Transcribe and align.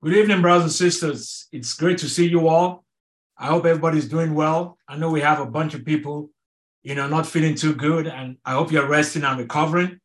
Good 0.00 0.14
evening, 0.14 0.42
brothers 0.42 0.62
and 0.62 0.70
sisters. 0.70 1.48
It's 1.50 1.74
great 1.74 1.98
to 1.98 2.08
see 2.08 2.28
you 2.28 2.46
all. 2.46 2.84
I 3.36 3.46
hope 3.46 3.66
everybody's 3.66 4.08
doing 4.08 4.32
well. 4.32 4.78
I 4.86 4.96
know 4.96 5.10
we 5.10 5.22
have 5.22 5.40
a 5.40 5.44
bunch 5.44 5.74
of 5.74 5.84
people, 5.84 6.30
you 6.84 6.94
know, 6.94 7.08
not 7.08 7.26
feeling 7.26 7.56
too 7.56 7.74
good, 7.74 8.06
and 8.06 8.36
I 8.44 8.52
hope 8.52 8.70
you're 8.70 8.86
resting 8.86 9.24
and 9.24 9.36
recovering. 9.36 9.98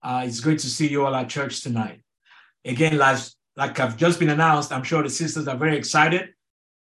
Uh, 0.00 0.22
it's 0.24 0.38
great 0.38 0.60
to 0.60 0.68
see 0.68 0.86
you 0.86 1.04
all 1.04 1.12
at 1.16 1.28
church 1.28 1.60
tonight. 1.60 2.02
Again, 2.64 2.98
last, 2.98 3.36
like 3.56 3.80
I've 3.80 3.96
just 3.96 4.20
been 4.20 4.28
announced, 4.28 4.70
I'm 4.70 4.84
sure 4.84 5.02
the 5.02 5.10
sisters 5.10 5.48
are 5.48 5.56
very 5.56 5.76
excited 5.76 6.28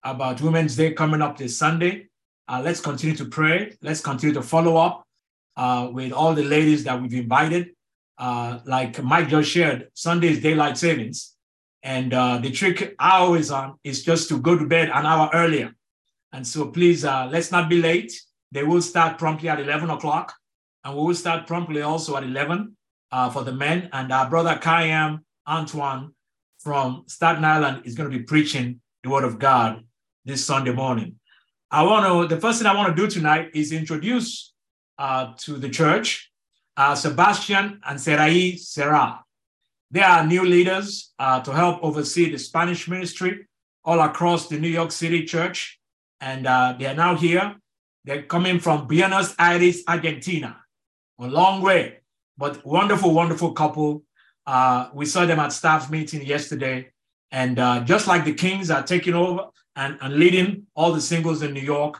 about 0.03 0.41
Women's 0.41 0.75
Day 0.75 0.93
coming 0.93 1.21
up 1.21 1.37
this 1.37 1.55
Sunday. 1.55 2.07
Uh, 2.47 2.63
let's 2.65 2.79
continue 2.79 3.15
to 3.17 3.25
pray. 3.25 3.77
Let's 3.83 4.01
continue 4.01 4.33
to 4.33 4.41
follow 4.41 4.77
up 4.77 5.03
uh, 5.57 5.89
with 5.93 6.11
all 6.11 6.33
the 6.33 6.43
ladies 6.43 6.85
that 6.85 6.99
we've 6.99 7.13
invited. 7.13 7.75
Uh, 8.17 8.61
like 8.65 9.03
Mike 9.03 9.29
just 9.29 9.51
shared, 9.51 9.89
Sunday 9.93 10.29
is 10.29 10.41
daylight 10.41 10.79
savings. 10.79 11.36
And 11.83 12.13
uh, 12.13 12.39
the 12.39 12.51
trick 12.51 12.95
I 12.99 13.17
always 13.17 13.51
on 13.51 13.75
is 13.83 14.03
just 14.03 14.29
to 14.29 14.39
go 14.39 14.57
to 14.57 14.65
bed 14.65 14.89
an 14.89 15.05
hour 15.05 15.29
earlier. 15.33 15.73
And 16.33 16.45
so 16.45 16.67
please, 16.67 17.05
uh, 17.05 17.29
let's 17.31 17.51
not 17.51 17.69
be 17.69 17.81
late. 17.81 18.19
They 18.51 18.63
will 18.63 18.81
start 18.81 19.17
promptly 19.17 19.49
at 19.49 19.59
11 19.59 19.89
o'clock. 19.89 20.33
And 20.83 20.95
we 20.95 21.03
will 21.03 21.15
start 21.15 21.47
promptly 21.47 21.81
also 21.81 22.17
at 22.17 22.23
11 22.23 22.75
uh, 23.11 23.29
for 23.29 23.43
the 23.43 23.53
men. 23.53 23.89
And 23.93 24.11
our 24.11 24.29
brother 24.29 24.55
Kayam 24.55 25.19
Antoine 25.47 26.13
from 26.59 27.03
Staten 27.07 27.45
Island 27.45 27.83
is 27.85 27.95
going 27.95 28.09
to 28.09 28.17
be 28.17 28.23
preaching 28.23 28.81
the 29.03 29.09
word 29.09 29.23
of 29.23 29.39
God 29.39 29.83
this 30.25 30.43
Sunday 30.45 30.73
morning. 30.73 31.15
I 31.69 31.83
want 31.83 32.05
to, 32.29 32.33
the 32.33 32.39
first 32.39 32.59
thing 32.59 32.67
I 32.67 32.75
want 32.75 32.95
to 32.95 33.01
do 33.01 33.09
tonight 33.09 33.51
is 33.53 33.71
introduce 33.71 34.53
uh, 34.97 35.33
to 35.39 35.57
the 35.57 35.69
church 35.69 36.31
uh, 36.77 36.95
Sebastian 36.95 37.79
and 37.85 37.99
Serai 37.99 38.55
Serra. 38.55 39.23
They 39.89 40.01
are 40.01 40.25
new 40.25 40.43
leaders 40.43 41.13
uh, 41.17 41.39
to 41.41 41.53
help 41.53 41.83
oversee 41.83 42.29
the 42.31 42.37
Spanish 42.37 42.87
ministry 42.87 43.47
all 43.85 44.01
across 44.01 44.49
the 44.49 44.59
New 44.59 44.67
York 44.69 44.91
City 44.91 45.23
church. 45.23 45.79
And 46.19 46.45
uh, 46.45 46.75
they 46.77 46.87
are 46.87 46.93
now 46.95 47.15
here. 47.15 47.55
They're 48.03 48.23
coming 48.23 48.59
from 48.59 48.87
Buenos 48.87 49.33
Aires, 49.39 49.83
Argentina. 49.87 50.57
A 51.19 51.27
long 51.27 51.61
way, 51.61 51.99
but 52.37 52.65
wonderful, 52.65 53.13
wonderful 53.13 53.53
couple. 53.53 54.03
Uh, 54.45 54.89
we 54.93 55.05
saw 55.05 55.25
them 55.25 55.39
at 55.39 55.51
staff 55.53 55.89
meeting 55.89 56.25
yesterday. 56.25 56.91
And 57.31 57.59
uh, 57.59 57.81
just 57.81 58.07
like 58.07 58.23
the 58.23 58.33
Kings 58.33 58.69
are 58.69 58.83
taking 58.83 59.13
over 59.13 59.47
and, 59.75 59.97
and 60.01 60.15
leading 60.15 60.67
all 60.75 60.91
the 60.93 61.01
singles 61.01 61.41
in 61.41 61.53
New 61.53 61.61
York, 61.61 61.99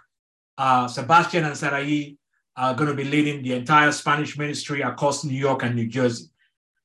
uh, 0.58 0.88
Sebastian 0.88 1.46
and 1.46 1.58
Sarai 1.58 2.18
are 2.56 2.74
going 2.74 2.90
to 2.90 2.96
be 2.96 3.04
leading 3.04 3.44
the 3.44 3.54
entire 3.54 3.92
Spanish 3.92 4.38
ministry 4.38 4.82
across 4.82 5.24
New 5.24 5.38
York 5.38 5.64
and 5.64 5.76
New 5.76 5.88
Jersey. 5.88 6.26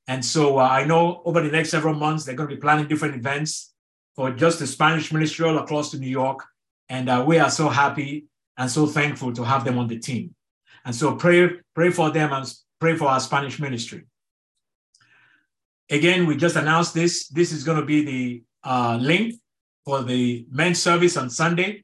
And 0.07 0.23
so 0.23 0.59
uh, 0.59 0.63
I 0.63 0.85
know 0.85 1.21
over 1.25 1.41
the 1.41 1.51
next 1.51 1.69
several 1.69 1.93
months, 1.93 2.25
they're 2.25 2.35
going 2.35 2.49
to 2.49 2.55
be 2.55 2.61
planning 2.61 2.87
different 2.87 3.15
events 3.15 3.73
for 4.15 4.31
just 4.31 4.59
the 4.59 4.67
Spanish 4.67 5.11
ministry 5.11 5.47
all 5.47 5.57
across 5.57 5.91
to 5.91 5.97
New 5.97 6.09
York. 6.09 6.43
And 6.89 7.09
uh, 7.09 7.23
we 7.25 7.39
are 7.39 7.49
so 7.49 7.69
happy 7.69 8.27
and 8.57 8.69
so 8.69 8.85
thankful 8.85 9.33
to 9.33 9.43
have 9.43 9.63
them 9.63 9.77
on 9.77 9.87
the 9.87 9.99
team. 9.99 10.35
And 10.85 10.93
so 10.93 11.15
pray, 11.15 11.49
pray 11.73 11.89
for 11.89 12.11
them 12.11 12.33
and 12.33 12.53
pray 12.79 12.97
for 12.97 13.07
our 13.07 13.19
Spanish 13.19 13.59
ministry. 13.59 14.05
Again, 15.89 16.27
we 16.27 16.35
just 16.35 16.55
announced 16.55 16.93
this. 16.93 17.27
This 17.29 17.51
is 17.51 17.63
going 17.63 17.79
to 17.79 17.85
be 17.85 18.03
the 18.03 18.43
uh, 18.63 18.97
link 19.01 19.35
for 19.85 20.03
the 20.03 20.45
men's 20.49 20.81
service 20.81 21.17
on 21.17 21.29
Sunday. 21.29 21.83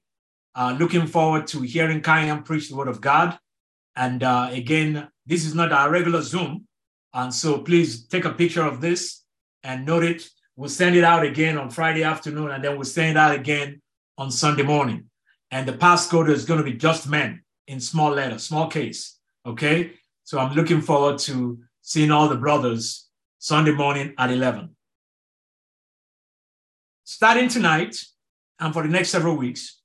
Uh, 0.55 0.75
looking 0.77 1.07
forward 1.07 1.47
to 1.47 1.61
hearing 1.61 2.01
Kayam 2.01 2.43
preach 2.43 2.69
the 2.69 2.75
word 2.75 2.87
of 2.87 3.01
God. 3.01 3.37
And 3.95 4.23
uh, 4.23 4.49
again, 4.51 5.09
this 5.25 5.45
is 5.45 5.53
not 5.53 5.71
our 5.71 5.89
regular 5.89 6.21
Zoom. 6.21 6.67
And 7.13 7.33
so 7.33 7.59
please 7.59 8.07
take 8.07 8.25
a 8.25 8.33
picture 8.33 8.63
of 8.63 8.81
this 8.81 9.23
and 9.63 9.85
note 9.85 10.03
it. 10.03 10.29
We'll 10.55 10.69
send 10.69 10.95
it 10.95 11.03
out 11.03 11.23
again 11.23 11.57
on 11.57 11.69
Friday 11.69 12.03
afternoon, 12.03 12.51
and 12.51 12.63
then 12.63 12.75
we'll 12.75 12.85
send 12.85 13.11
it 13.11 13.17
out 13.17 13.33
again 13.33 13.81
on 14.17 14.29
Sunday 14.29 14.63
morning. 14.63 15.05
And 15.51 15.67
the 15.67 15.73
passcode 15.73 16.29
is 16.29 16.45
going 16.45 16.59
to 16.59 16.63
be 16.63 16.73
just 16.73 17.09
men 17.09 17.43
in 17.67 17.79
small 17.79 18.11
letter, 18.11 18.37
small 18.37 18.67
case. 18.67 19.17
Okay. 19.45 19.93
So 20.23 20.37
I'm 20.37 20.53
looking 20.53 20.81
forward 20.81 21.17
to 21.19 21.59
seeing 21.81 22.11
all 22.11 22.29
the 22.29 22.35
brothers 22.35 23.09
Sunday 23.39 23.71
morning 23.71 24.13
at 24.17 24.29
11. 24.29 24.75
Starting 27.03 27.47
tonight 27.47 27.95
and 28.59 28.73
for 28.73 28.83
the 28.83 28.89
next 28.89 29.09
several 29.09 29.35
weeks, 29.35 29.81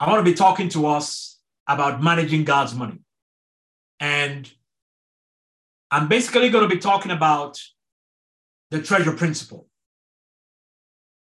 I 0.00 0.08
want 0.08 0.24
to 0.24 0.30
be 0.30 0.36
talking 0.36 0.70
to 0.70 0.86
us 0.86 1.38
about 1.66 2.02
managing 2.02 2.44
God's 2.44 2.74
money. 2.74 3.00
And 4.00 4.50
I'm 5.96 6.08
basically 6.08 6.50
going 6.50 6.68
to 6.68 6.74
be 6.74 6.78
talking 6.78 7.10
about 7.10 7.58
the 8.70 8.82
treasure 8.82 9.12
principle. 9.12 9.66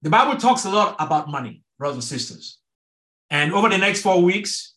The 0.04 0.12
Bible 0.12 0.40
talks 0.40 0.66
a 0.66 0.70
lot 0.70 0.96
about 1.00 1.32
money, 1.32 1.64
brothers 1.80 1.96
and 1.96 2.04
sisters. 2.04 2.60
And 3.32 3.56
over 3.56 3.70
the 3.70 3.80
next 3.80 4.04
four 4.04 4.22
weeks, 4.22 4.76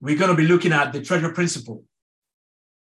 we're 0.00 0.18
going 0.18 0.32
to 0.32 0.36
be 0.36 0.48
looking 0.48 0.72
at 0.72 0.92
the 0.92 1.00
treasure 1.00 1.30
principle 1.30 1.84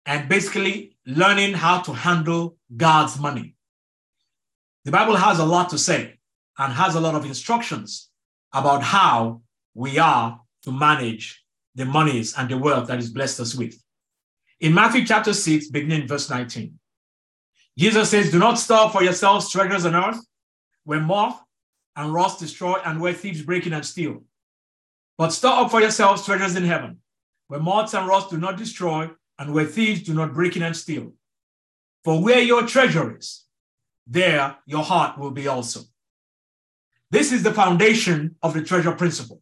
and 0.06 0.28
basically 0.28 0.98
learning 1.06 1.54
how 1.54 1.80
to 1.80 1.94
handle 1.94 2.58
God's 2.76 3.18
money. 3.18 3.56
The 4.84 4.92
Bible 4.92 5.16
has 5.16 5.40
a 5.40 5.46
lot 5.46 5.70
to 5.70 5.78
say 5.78 6.20
and 6.58 6.74
has 6.74 6.96
a 6.96 7.00
lot 7.00 7.16
of 7.16 7.24
instructions 7.24 8.10
about 8.52 8.84
how 8.84 9.44
we 9.74 9.98
are 9.98 10.42
to 10.64 10.74
manage 10.74 11.42
the 11.74 11.86
monies 11.86 12.38
and 12.38 12.50
the 12.50 12.58
wealth 12.58 12.90
that 12.90 13.00
is 13.00 13.10
blessed 13.10 13.40
us 13.40 13.56
with. 13.56 13.82
In 14.62 14.76
Matthew 14.76 15.08
chapter 15.08 15.34
6, 15.34 15.70
beginning 15.70 16.08
verse 16.08 16.30
19, 16.30 16.78
Jesus 17.80 18.12
says, 18.12 18.30
Do 18.30 18.38
not 18.38 18.60
store 18.60 18.92
for 18.92 19.02
yourselves 19.02 19.50
treasures 19.50 19.88
on 19.88 19.96
earth, 19.96 20.24
where 20.84 21.00
moth 21.00 21.42
and 21.96 22.14
rust 22.14 22.40
destroy 22.40 22.76
and 22.86 23.02
where 23.02 23.12
thieves 23.12 23.42
break 23.42 23.66
in 23.66 23.74
and 23.74 23.84
steal. 23.84 24.24
But 25.18 25.34
store 25.34 25.66
up 25.66 25.72
for 25.72 25.82
yourselves 25.82 26.24
treasures 26.24 26.56
in 26.56 26.64
heaven, 26.64 27.00
where 27.48 27.60
moths 27.60 27.96
and 27.96 28.08
rust 28.08 28.30
do 28.30 28.38
not 28.38 28.56
destroy 28.56 29.10
and 29.40 29.52
where 29.52 29.66
thieves 29.66 30.04
do 30.04 30.14
not 30.14 30.36
break 30.36 30.56
in 30.56 30.62
and 30.62 30.78
steal. 30.78 31.14
For 32.04 32.22
where 32.22 32.40
your 32.40 32.68
treasure 32.68 33.18
is, 33.18 33.44
there 34.06 34.58
your 34.68 34.84
heart 34.84 35.18
will 35.18 35.32
be 35.32 35.48
also. 35.48 35.82
This 37.10 37.32
is 37.32 37.42
the 37.42 37.54
foundation 37.54 38.36
of 38.44 38.54
the 38.54 38.62
treasure 38.62 38.92
principle. 38.92 39.42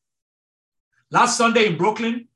Last 1.12 1.38
Sunday 1.38 1.66
in 1.66 1.78
Brooklyn, 1.78 2.29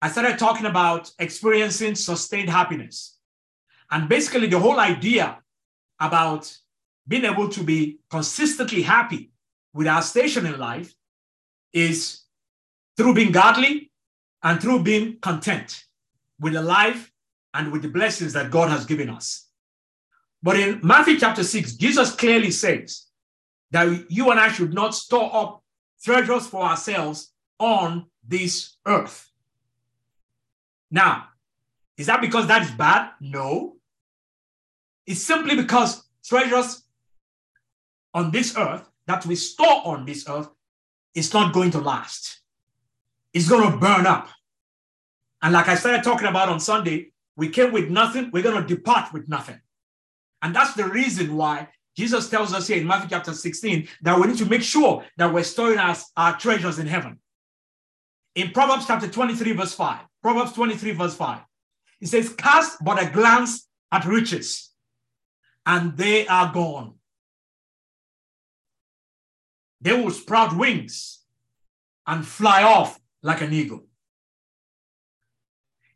I 0.00 0.10
started 0.10 0.38
talking 0.38 0.66
about 0.66 1.10
experiencing 1.18 1.94
sustained 1.94 2.48
happiness. 2.48 3.18
And 3.90 4.08
basically, 4.08 4.46
the 4.46 4.58
whole 4.58 4.78
idea 4.78 5.38
about 5.98 6.56
being 7.06 7.24
able 7.24 7.48
to 7.48 7.62
be 7.62 7.98
consistently 8.10 8.82
happy 8.82 9.32
with 9.72 9.86
our 9.86 10.02
station 10.02 10.46
in 10.46 10.58
life 10.58 10.94
is 11.72 12.22
through 12.96 13.14
being 13.14 13.32
godly 13.32 13.90
and 14.42 14.60
through 14.60 14.82
being 14.82 15.18
content 15.20 15.84
with 16.38 16.52
the 16.52 16.62
life 16.62 17.10
and 17.54 17.72
with 17.72 17.82
the 17.82 17.88
blessings 17.88 18.32
that 18.34 18.50
God 18.50 18.68
has 18.68 18.84
given 18.84 19.08
us. 19.08 19.48
But 20.42 20.58
in 20.58 20.80
Matthew 20.82 21.18
chapter 21.18 21.42
6, 21.42 21.74
Jesus 21.74 22.14
clearly 22.14 22.50
says 22.50 23.06
that 23.72 24.10
you 24.10 24.30
and 24.30 24.38
I 24.38 24.52
should 24.52 24.72
not 24.72 24.94
store 24.94 25.34
up 25.34 25.62
treasures 26.02 26.46
for 26.46 26.62
ourselves 26.62 27.32
on 27.58 28.06
this 28.26 28.76
earth. 28.86 29.27
Now, 30.90 31.28
is 31.96 32.06
that 32.06 32.20
because 32.20 32.46
that 32.46 32.62
is 32.62 32.70
bad? 32.70 33.10
No. 33.20 33.76
It's 35.06 35.22
simply 35.22 35.56
because 35.56 36.04
treasures 36.24 36.84
on 38.14 38.30
this 38.30 38.56
earth 38.56 38.88
that 39.06 39.24
we 39.26 39.34
store 39.34 39.86
on 39.86 40.04
this 40.04 40.28
earth 40.28 40.48
is 41.14 41.32
not 41.32 41.52
going 41.52 41.70
to 41.72 41.80
last. 41.80 42.40
It's 43.32 43.48
going 43.48 43.70
to 43.70 43.76
burn 43.76 44.06
up. 44.06 44.28
And 45.42 45.52
like 45.52 45.68
I 45.68 45.74
started 45.74 46.02
talking 46.02 46.28
about 46.28 46.48
on 46.48 46.60
Sunday, 46.60 47.12
we 47.36 47.48
came 47.48 47.72
with 47.72 47.88
nothing, 47.88 48.30
we're 48.32 48.42
going 48.42 48.60
to 48.60 48.74
depart 48.74 49.12
with 49.12 49.28
nothing. 49.28 49.60
And 50.42 50.54
that's 50.54 50.74
the 50.74 50.84
reason 50.84 51.36
why 51.36 51.68
Jesus 51.96 52.28
tells 52.28 52.54
us 52.54 52.68
here 52.68 52.78
in 52.78 52.86
Matthew 52.86 53.10
chapter 53.10 53.32
16 53.32 53.88
that 54.02 54.18
we 54.18 54.28
need 54.28 54.38
to 54.38 54.46
make 54.46 54.62
sure 54.62 55.04
that 55.16 55.32
we're 55.32 55.44
storing 55.44 55.78
our, 55.78 55.96
our 56.16 56.36
treasures 56.36 56.78
in 56.78 56.86
heaven. 56.86 57.18
In 58.34 58.50
Proverbs 58.50 58.86
chapter 58.86 59.08
23, 59.08 59.52
verse 59.52 59.74
5, 59.74 59.98
Proverbs 60.22 60.52
23, 60.52 60.92
verse 60.92 61.14
5. 61.14 61.40
It 62.00 62.08
says, 62.08 62.30
Cast 62.30 62.82
but 62.84 63.02
a 63.02 63.10
glance 63.10 63.68
at 63.90 64.04
riches, 64.04 64.70
and 65.66 65.96
they 65.96 66.26
are 66.26 66.52
gone. 66.52 66.94
They 69.80 69.92
will 69.92 70.10
sprout 70.10 70.56
wings 70.56 71.20
and 72.06 72.26
fly 72.26 72.62
off 72.62 72.98
like 73.22 73.40
an 73.42 73.52
eagle. 73.52 73.84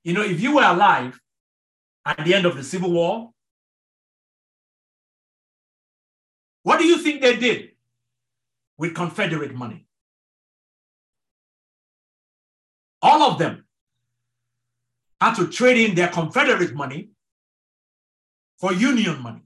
You 0.05 0.15
know, 0.15 0.23
if 0.23 0.41
you 0.41 0.55
were 0.57 0.65
alive 0.65 1.21
at 2.05 2.25
the 2.25 2.35
end 2.35 2.47
of 2.47 2.57
the 2.57 2.65
Civil 2.65 2.93
War, 2.93 3.31
what 6.63 6.79
do 6.79 6.87
you 6.87 6.99
think 6.99 7.21
they 7.21 7.37
did 7.37 7.71
with 8.79 8.95
Confederate 8.95 9.55
money? 9.55 9.87
All 13.01 13.23
of 13.23 13.39
them 13.39 13.65
had 15.23 15.35
to 15.37 15.47
trade 15.47 15.79
in 15.79 15.95
their 15.95 16.09
Confederate 16.09 16.75
money 16.75 17.11
for 18.59 18.73
Union 18.73 19.23
money. 19.23 19.43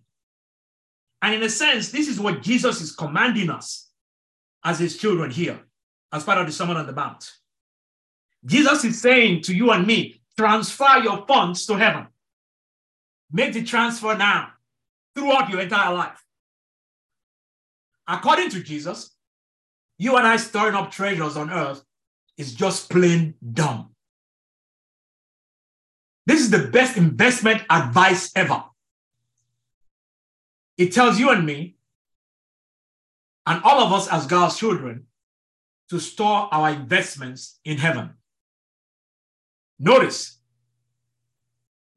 And 1.22 1.34
in 1.34 1.42
a 1.42 1.48
sense, 1.48 1.90
this 1.90 2.08
is 2.08 2.20
what 2.20 2.42
Jesus 2.42 2.80
is 2.80 2.94
commanding 2.94 3.50
us 3.50 3.90
as 4.64 4.78
his 4.78 4.96
children 4.96 5.30
here, 5.30 5.58
as 6.12 6.24
part 6.24 6.38
of 6.38 6.46
the 6.46 6.52
Sermon 6.52 6.76
on 6.76 6.86
the 6.86 6.92
Mount. 6.92 7.30
Jesus 8.44 8.84
is 8.84 9.00
saying 9.00 9.42
to 9.42 9.54
you 9.54 9.70
and 9.70 9.86
me, 9.86 10.20
transfer 10.38 10.98
your 11.02 11.26
funds 11.26 11.66
to 11.66 11.74
heaven. 11.74 12.06
Make 13.32 13.54
the 13.54 13.64
transfer 13.64 14.16
now 14.16 14.52
throughout 15.14 15.50
your 15.50 15.60
entire 15.60 15.94
life. 15.94 16.22
According 18.06 18.50
to 18.50 18.62
Jesus, 18.62 19.16
you 19.98 20.16
and 20.16 20.26
I 20.26 20.36
storing 20.36 20.74
up 20.74 20.90
treasures 20.90 21.36
on 21.36 21.50
earth 21.50 21.82
is 22.36 22.54
just 22.54 22.88
plain 22.88 23.34
dumb. 23.52 23.95
This 26.26 26.40
is 26.40 26.50
the 26.50 26.66
best 26.68 26.96
investment 26.96 27.62
advice 27.70 28.32
ever. 28.34 28.64
It 30.76 30.92
tells 30.92 31.18
you 31.18 31.30
and 31.30 31.46
me, 31.46 31.76
and 33.46 33.62
all 33.62 33.80
of 33.80 33.92
us 33.92 34.08
as 34.08 34.26
God's 34.26 34.58
children, 34.58 35.06
to 35.88 36.00
store 36.00 36.48
our 36.52 36.70
investments 36.70 37.60
in 37.64 37.78
heaven. 37.78 38.10
Notice, 39.78 40.38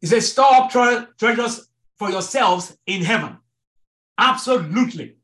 it 0.01 0.07
says, 0.07 0.31
store 0.31 0.53
up 0.53 0.69
tre- 0.69 1.07
treasures 1.17 1.67
for 1.97 2.09
yourselves 2.09 2.77
in 2.85 3.03
heaven. 3.03 3.37
Absolutely. 4.17 5.15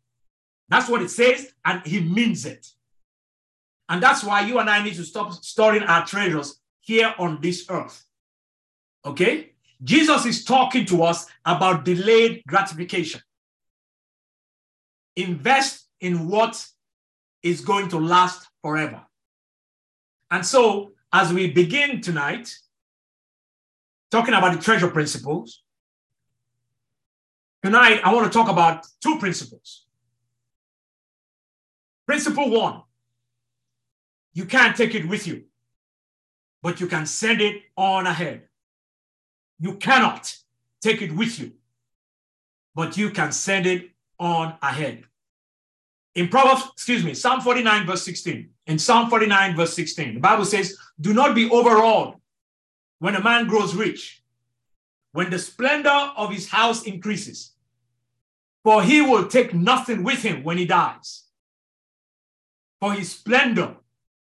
That's 0.67 0.89
what 0.89 1.01
it 1.01 1.09
says, 1.09 1.53
and 1.63 1.85
he 1.85 1.99
means 1.99 2.45
it. 2.45 2.67
And 3.87 4.01
that's 4.01 4.23
why 4.23 4.41
you 4.41 4.57
and 4.57 4.69
I 4.69 4.83
need 4.83 4.95
to 4.95 5.03
stop 5.03 5.31
storing 5.33 5.83
our 5.83 6.05
treasures 6.05 6.59
here 6.79 7.13
on 7.19 7.39
this 7.41 7.67
earth. 7.69 8.04
Okay? 9.05 9.53
Jesus 9.83 10.25
is 10.25 10.43
talking 10.43 10.85
to 10.87 11.03
us 11.03 11.27
about 11.45 11.85
delayed 11.85 12.43
gratification. 12.47 13.21
Invest 15.15 15.87
in 15.99 16.27
what 16.27 16.65
is 17.43 17.61
going 17.61 17.89
to 17.89 17.99
last 17.99 18.47
forever. 18.61 19.01
And 20.31 20.45
so, 20.45 20.91
as 21.13 21.31
we 21.31 21.51
begin 21.51 22.01
tonight, 22.01 22.53
talking 24.11 24.33
about 24.33 24.55
the 24.55 24.61
treasure 24.61 24.89
principles, 24.89 25.61
tonight 27.63 28.01
I 28.03 28.13
want 28.13 28.31
to 28.31 28.37
talk 28.37 28.49
about 28.49 28.85
two 29.01 29.19
principles. 29.19 29.85
Principle 32.07 32.49
one 32.49 32.81
you 34.35 34.45
can't 34.45 34.75
take 34.75 34.93
it 34.93 35.07
with 35.07 35.25
you, 35.25 35.45
but 36.61 36.81
you 36.81 36.87
can 36.87 37.05
send 37.05 37.39
it 37.41 37.63
on 37.77 38.05
ahead. 38.05 38.43
You 39.59 39.75
cannot 39.75 40.35
take 40.81 41.01
it 41.01 41.11
with 41.11 41.39
you, 41.39 41.53
but 42.73 42.97
you 42.97 43.09
can 43.09 43.31
send 43.31 43.65
it 43.65 43.91
on 44.19 44.55
ahead. 44.61 45.03
In 46.15 46.29
Proverbs, 46.29 46.69
excuse 46.73 47.03
me, 47.03 47.13
Psalm 47.13 47.41
49, 47.41 47.85
verse 47.85 48.03
16. 48.03 48.49
In 48.67 48.79
Psalm 48.79 49.09
49, 49.09 49.55
verse 49.55 49.73
16, 49.73 50.15
the 50.15 50.19
Bible 50.19 50.45
says, 50.45 50.77
Do 50.99 51.13
not 51.13 51.35
be 51.35 51.49
overawed 51.49 52.15
when 52.99 53.15
a 53.15 53.23
man 53.23 53.47
grows 53.47 53.75
rich, 53.75 54.23
when 55.11 55.29
the 55.29 55.39
splendor 55.39 55.89
of 55.89 56.31
his 56.31 56.49
house 56.49 56.83
increases, 56.83 57.51
for 58.63 58.81
he 58.81 59.01
will 59.01 59.27
take 59.27 59.53
nothing 59.53 60.03
with 60.03 60.23
him 60.23 60.43
when 60.43 60.57
he 60.57 60.65
dies. 60.65 61.23
For 62.79 62.93
his 62.93 63.11
splendor 63.11 63.75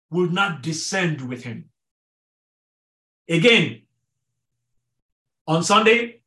will 0.09 0.29
not 0.29 0.61
descend 0.61 1.21
with 1.21 1.43
him. 1.43 1.65
Again, 3.29 3.83
on 5.47 5.63
Sunday, 5.63 6.21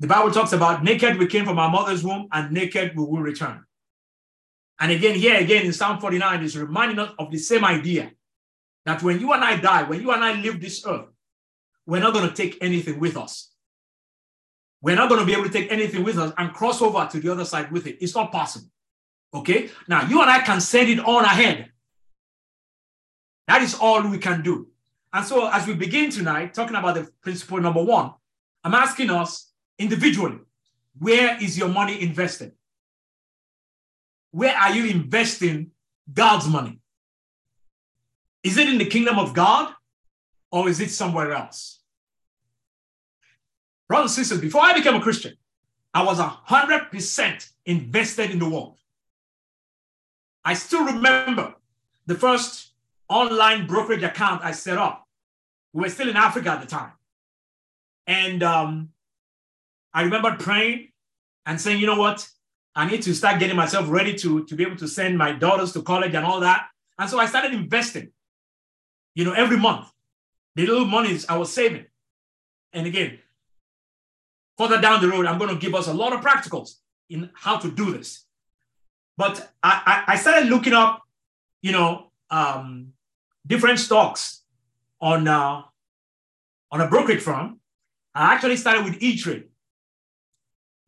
the 0.00 0.06
Bible 0.06 0.30
talks 0.30 0.52
about 0.52 0.82
naked 0.82 1.18
we 1.18 1.26
came 1.26 1.44
from 1.44 1.58
our 1.58 1.70
mother's 1.70 2.04
womb 2.04 2.28
and 2.32 2.52
naked 2.52 2.96
we 2.96 3.04
will 3.04 3.20
return. 3.20 3.64
And 4.80 4.92
again, 4.92 5.16
here 5.16 5.36
again 5.36 5.66
in 5.66 5.72
Psalm 5.72 5.98
49 5.98 6.44
is 6.44 6.56
reminding 6.56 6.98
us 7.00 7.12
of 7.18 7.30
the 7.30 7.38
same 7.38 7.64
idea 7.64 8.12
that 8.86 9.02
when 9.02 9.20
you 9.20 9.32
and 9.32 9.42
I 9.42 9.56
die, 9.56 9.82
when 9.82 10.00
you 10.00 10.12
and 10.12 10.22
I 10.22 10.40
leave 10.40 10.60
this 10.60 10.86
earth, 10.86 11.06
we're 11.84 12.00
not 12.00 12.12
going 12.12 12.28
to 12.28 12.34
take 12.34 12.58
anything 12.60 13.00
with 13.00 13.16
us. 13.16 13.52
We're 14.80 14.94
not 14.94 15.08
going 15.08 15.20
to 15.20 15.26
be 15.26 15.32
able 15.32 15.44
to 15.44 15.50
take 15.50 15.72
anything 15.72 16.04
with 16.04 16.18
us 16.18 16.32
and 16.38 16.52
cross 16.52 16.80
over 16.80 17.08
to 17.10 17.18
the 17.18 17.32
other 17.32 17.44
side 17.44 17.72
with 17.72 17.86
it. 17.86 17.98
It's 18.00 18.14
not 18.14 18.30
possible. 18.30 18.68
Okay? 19.34 19.70
Now, 19.88 20.06
you 20.06 20.20
and 20.20 20.30
I 20.30 20.40
can 20.40 20.60
send 20.60 20.88
it 20.88 21.00
on 21.00 21.24
ahead. 21.24 21.70
That 23.48 23.62
is 23.62 23.74
all 23.74 24.06
we 24.06 24.18
can 24.18 24.42
do. 24.42 24.68
And 25.12 25.24
so, 25.24 25.48
as 25.48 25.66
we 25.66 25.74
begin 25.74 26.10
tonight, 26.10 26.54
talking 26.54 26.76
about 26.76 26.94
the 26.94 27.08
principle 27.22 27.60
number 27.60 27.82
one, 27.82 28.12
I'm 28.62 28.74
asking 28.74 29.10
us 29.10 29.50
individually 29.78 30.38
where 30.98 31.42
is 31.42 31.56
your 31.56 31.68
money 31.68 32.02
invested? 32.02 32.52
Where 34.32 34.54
are 34.54 34.74
you 34.74 34.86
investing 34.86 35.70
God's 36.12 36.48
money? 36.48 36.80
Is 38.42 38.58
it 38.58 38.68
in 38.68 38.78
the 38.78 38.84
kingdom 38.84 39.18
of 39.18 39.32
God 39.32 39.72
or 40.50 40.68
is 40.68 40.80
it 40.80 40.90
somewhere 40.90 41.32
else? 41.32 41.80
Brothers 43.88 44.16
and 44.16 44.26
sisters, 44.26 44.40
before 44.40 44.62
I 44.62 44.74
became 44.74 44.94
a 44.94 45.00
Christian, 45.00 45.34
I 45.94 46.04
was 46.04 46.18
100% 46.18 47.50
invested 47.64 48.30
in 48.30 48.38
the 48.38 48.48
world. 48.48 48.78
I 50.44 50.54
still 50.54 50.84
remember 50.84 51.54
the 52.06 52.14
first 52.14 52.67
online 53.08 53.66
brokerage 53.66 54.02
account 54.02 54.44
I 54.44 54.52
set 54.52 54.78
up. 54.78 55.04
We 55.72 55.82
were 55.82 55.90
still 55.90 56.08
in 56.08 56.16
Africa 56.16 56.50
at 56.50 56.60
the 56.60 56.66
time. 56.66 56.92
And 58.06 58.42
um, 58.42 58.90
I 59.92 60.02
remember 60.02 60.36
praying 60.38 60.88
and 61.46 61.60
saying, 61.60 61.80
you 61.80 61.86
know 61.86 61.98
what? 61.98 62.26
I 62.74 62.88
need 62.88 63.02
to 63.02 63.14
start 63.14 63.40
getting 63.40 63.56
myself 63.56 63.88
ready 63.88 64.14
to, 64.16 64.44
to 64.44 64.54
be 64.54 64.64
able 64.64 64.76
to 64.76 64.88
send 64.88 65.18
my 65.18 65.32
daughters 65.32 65.72
to 65.72 65.82
college 65.82 66.14
and 66.14 66.24
all 66.24 66.40
that. 66.40 66.68
And 66.98 67.08
so 67.08 67.18
I 67.18 67.26
started 67.26 67.52
investing, 67.52 68.12
you 69.14 69.24
know, 69.24 69.32
every 69.32 69.56
month. 69.56 69.88
The 70.54 70.66
little 70.66 70.86
monies 70.86 71.26
I 71.28 71.36
was 71.36 71.52
saving. 71.52 71.86
And 72.72 72.86
again, 72.86 73.18
further 74.56 74.80
down 74.80 75.00
the 75.00 75.08
road, 75.08 75.26
I'm 75.26 75.38
going 75.38 75.54
to 75.54 75.60
give 75.60 75.74
us 75.74 75.86
a 75.86 75.94
lot 75.94 76.12
of 76.12 76.20
practicals 76.20 76.76
in 77.08 77.30
how 77.34 77.58
to 77.58 77.70
do 77.70 77.92
this. 77.92 78.24
But 79.16 79.50
I, 79.62 80.04
I 80.06 80.16
started 80.16 80.48
looking 80.48 80.72
up, 80.72 81.02
you 81.62 81.72
know, 81.72 82.12
um, 82.30 82.92
different 83.48 83.80
stocks 83.80 84.42
on 85.00 85.26
uh, 85.26 85.62
on 86.70 86.80
a 86.80 86.88
brokerage 86.88 87.22
firm. 87.22 87.58
I 88.14 88.34
actually 88.34 88.56
started 88.56 88.84
with 88.84 89.02
E-Trade. 89.02 89.44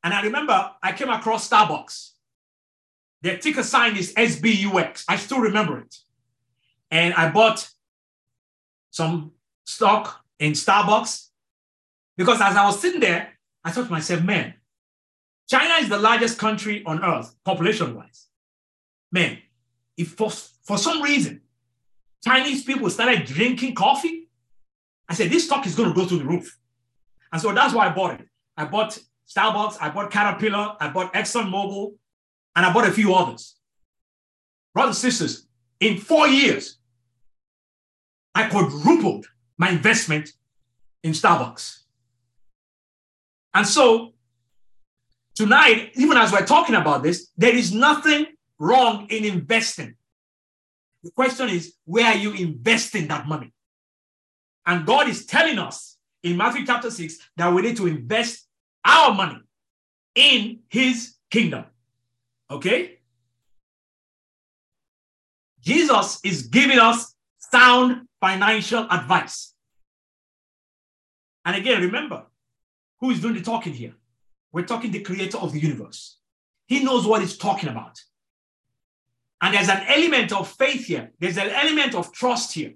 And 0.02 0.14
I 0.14 0.22
remember 0.22 0.70
I 0.82 0.92
came 0.92 1.08
across 1.08 1.48
Starbucks. 1.48 2.12
Their 3.22 3.38
ticker 3.38 3.62
sign 3.62 3.96
is 3.96 4.14
SBUX. 4.14 5.04
I 5.08 5.16
still 5.16 5.40
remember 5.40 5.78
it. 5.78 5.94
And 6.90 7.14
I 7.14 7.30
bought 7.30 7.68
some 8.90 9.32
stock 9.64 10.24
in 10.38 10.52
Starbucks 10.52 11.28
because 12.16 12.40
as 12.40 12.56
I 12.56 12.64
was 12.64 12.80
sitting 12.80 13.00
there, 13.00 13.38
I 13.62 13.70
thought 13.70 13.86
to 13.86 13.90
myself, 13.90 14.22
man, 14.22 14.54
China 15.48 15.74
is 15.74 15.88
the 15.88 15.98
largest 15.98 16.38
country 16.38 16.82
on 16.86 17.04
earth, 17.04 17.34
population 17.44 17.94
wise. 17.94 18.26
Man, 19.12 19.38
if 19.96 20.08
for, 20.12 20.30
for 20.30 20.78
some 20.78 21.02
reason 21.02 21.42
Chinese 22.24 22.64
people 22.64 22.90
started 22.90 23.24
drinking 23.24 23.74
coffee, 23.74 24.28
I 25.08 25.14
said, 25.14 25.30
this 25.30 25.46
stock 25.46 25.66
is 25.66 25.74
going 25.74 25.88
to 25.88 25.94
go 25.94 26.06
through 26.06 26.18
the 26.18 26.24
roof. 26.24 26.58
And 27.32 27.40
so 27.40 27.52
that's 27.52 27.74
why 27.74 27.86
I 27.86 27.92
bought 27.92 28.20
it. 28.20 28.28
I 28.56 28.64
bought 28.64 28.98
Starbucks, 29.28 29.78
I 29.80 29.90
bought 29.90 30.10
Caterpillar, 30.10 30.76
I 30.80 30.88
bought 30.88 31.12
ExxonMobil, 31.14 31.94
and 32.56 32.66
I 32.66 32.72
bought 32.72 32.86
a 32.86 32.92
few 32.92 33.14
others. 33.14 33.56
Brothers 34.74 35.02
and 35.02 35.12
sisters, 35.12 35.46
in 35.80 35.98
four 35.98 36.28
years, 36.28 36.78
I 38.34 38.48
quadrupled 38.48 39.26
my 39.56 39.70
investment 39.70 40.30
in 41.02 41.12
Starbucks. 41.12 41.80
And 43.54 43.66
so 43.66 44.14
tonight, 45.34 45.90
even 45.94 46.16
as 46.16 46.32
we're 46.32 46.46
talking 46.46 46.74
about 46.74 47.02
this, 47.02 47.30
there 47.36 47.54
is 47.54 47.72
nothing 47.72 48.26
wrong 48.58 49.06
in 49.10 49.24
investing. 49.24 49.96
The 51.02 51.10
question 51.10 51.48
is, 51.48 51.74
where 51.84 52.06
are 52.06 52.16
you 52.16 52.32
investing 52.32 53.08
that 53.08 53.26
money? 53.26 53.52
And 54.66 54.86
God 54.86 55.08
is 55.08 55.26
telling 55.26 55.58
us 55.58 55.96
in 56.22 56.36
Matthew 56.36 56.66
chapter 56.66 56.90
6 56.90 57.18
that 57.36 57.52
we 57.52 57.62
need 57.62 57.76
to 57.78 57.86
invest 57.86 58.46
our 58.84 59.14
money 59.14 59.40
in 60.14 60.60
his 60.68 61.14
kingdom. 61.30 61.64
Okay? 62.50 62.98
Jesus 65.60 66.20
is 66.24 66.48
giving 66.48 66.78
us 66.78 67.14
sound 67.38 68.06
financial 68.20 68.86
advice. 68.90 69.54
And 71.44 71.56
again, 71.56 71.80
remember, 71.80 72.26
who 73.00 73.10
is 73.10 73.20
doing 73.20 73.34
the 73.34 73.40
talking 73.40 73.72
here? 73.72 73.94
We're 74.52 74.66
talking 74.66 74.90
the 74.90 75.00
creator 75.00 75.38
of 75.38 75.52
the 75.52 75.60
universe. 75.60 76.18
He 76.66 76.84
knows 76.84 77.06
what 77.06 77.22
he's 77.22 77.36
talking 77.36 77.68
about. 77.68 78.00
And 79.42 79.54
there's 79.54 79.68
an 79.68 79.82
element 79.86 80.32
of 80.32 80.50
faith 80.50 80.86
here, 80.86 81.12
there's 81.18 81.38
an 81.38 81.50
element 81.50 81.94
of 81.94 82.12
trust 82.12 82.54
here. 82.54 82.74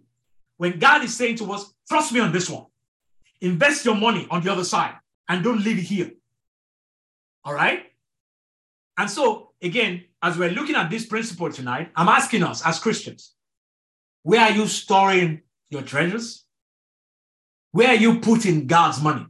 When 0.57 0.79
God 0.79 1.05
is 1.05 1.17
saying 1.17 1.37
to 1.37 1.53
us, 1.53 1.75
trust 1.89 2.13
me 2.13 2.21
on 2.21 2.33
this 2.33 2.49
one, 2.49 2.67
invest 3.41 3.85
your 3.85 3.97
money 3.97 4.27
on 4.31 4.43
the 4.43 4.51
other 4.51 4.65
side 4.65 4.95
and 5.29 5.43
don't 5.43 5.63
leave 5.63 5.79
it 5.79 5.83
here. 5.83 6.13
All 7.45 7.55
right? 7.55 7.85
And 8.97 9.11
so, 9.11 9.53
again, 9.61 10.05
as 10.23 10.39
we're 10.39 10.51
looking 10.51 10.77
at 10.77 10.91
this 10.91 11.07
principle 11.07 11.51
tonight, 11.51 11.91
I'm 11.97 12.09
asking 12.09 12.43
us 12.43 12.65
as 12.65 12.79
Christians, 12.79 13.35
where 14.23 14.41
are 14.41 14.53
you 14.53 14.67
storing 14.67 15.43
your 15.69 15.83
treasures? 15.83 16.45
Where 17.73 17.89
are 17.89 17.97
you 17.97 18.21
putting 18.21 18.67
God's 18.67 19.03
money? 19.03 19.27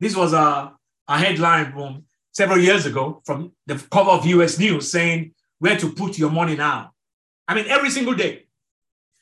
This 0.00 0.16
was 0.16 0.32
a, 0.32 0.72
a 1.08 1.18
headline 1.18 1.72
from 1.72 2.04
several 2.32 2.58
years 2.58 2.84
ago 2.84 3.22
from 3.24 3.52
the 3.66 3.76
cover 3.90 4.10
of 4.10 4.26
US 4.26 4.58
News 4.58 4.90
saying 4.90 5.32
where 5.60 5.78
to 5.78 5.92
put 5.92 6.18
your 6.18 6.30
money 6.30 6.56
now. 6.56 6.92
I 7.46 7.54
mean, 7.54 7.66
every 7.68 7.90
single 7.90 8.14
day. 8.14 8.46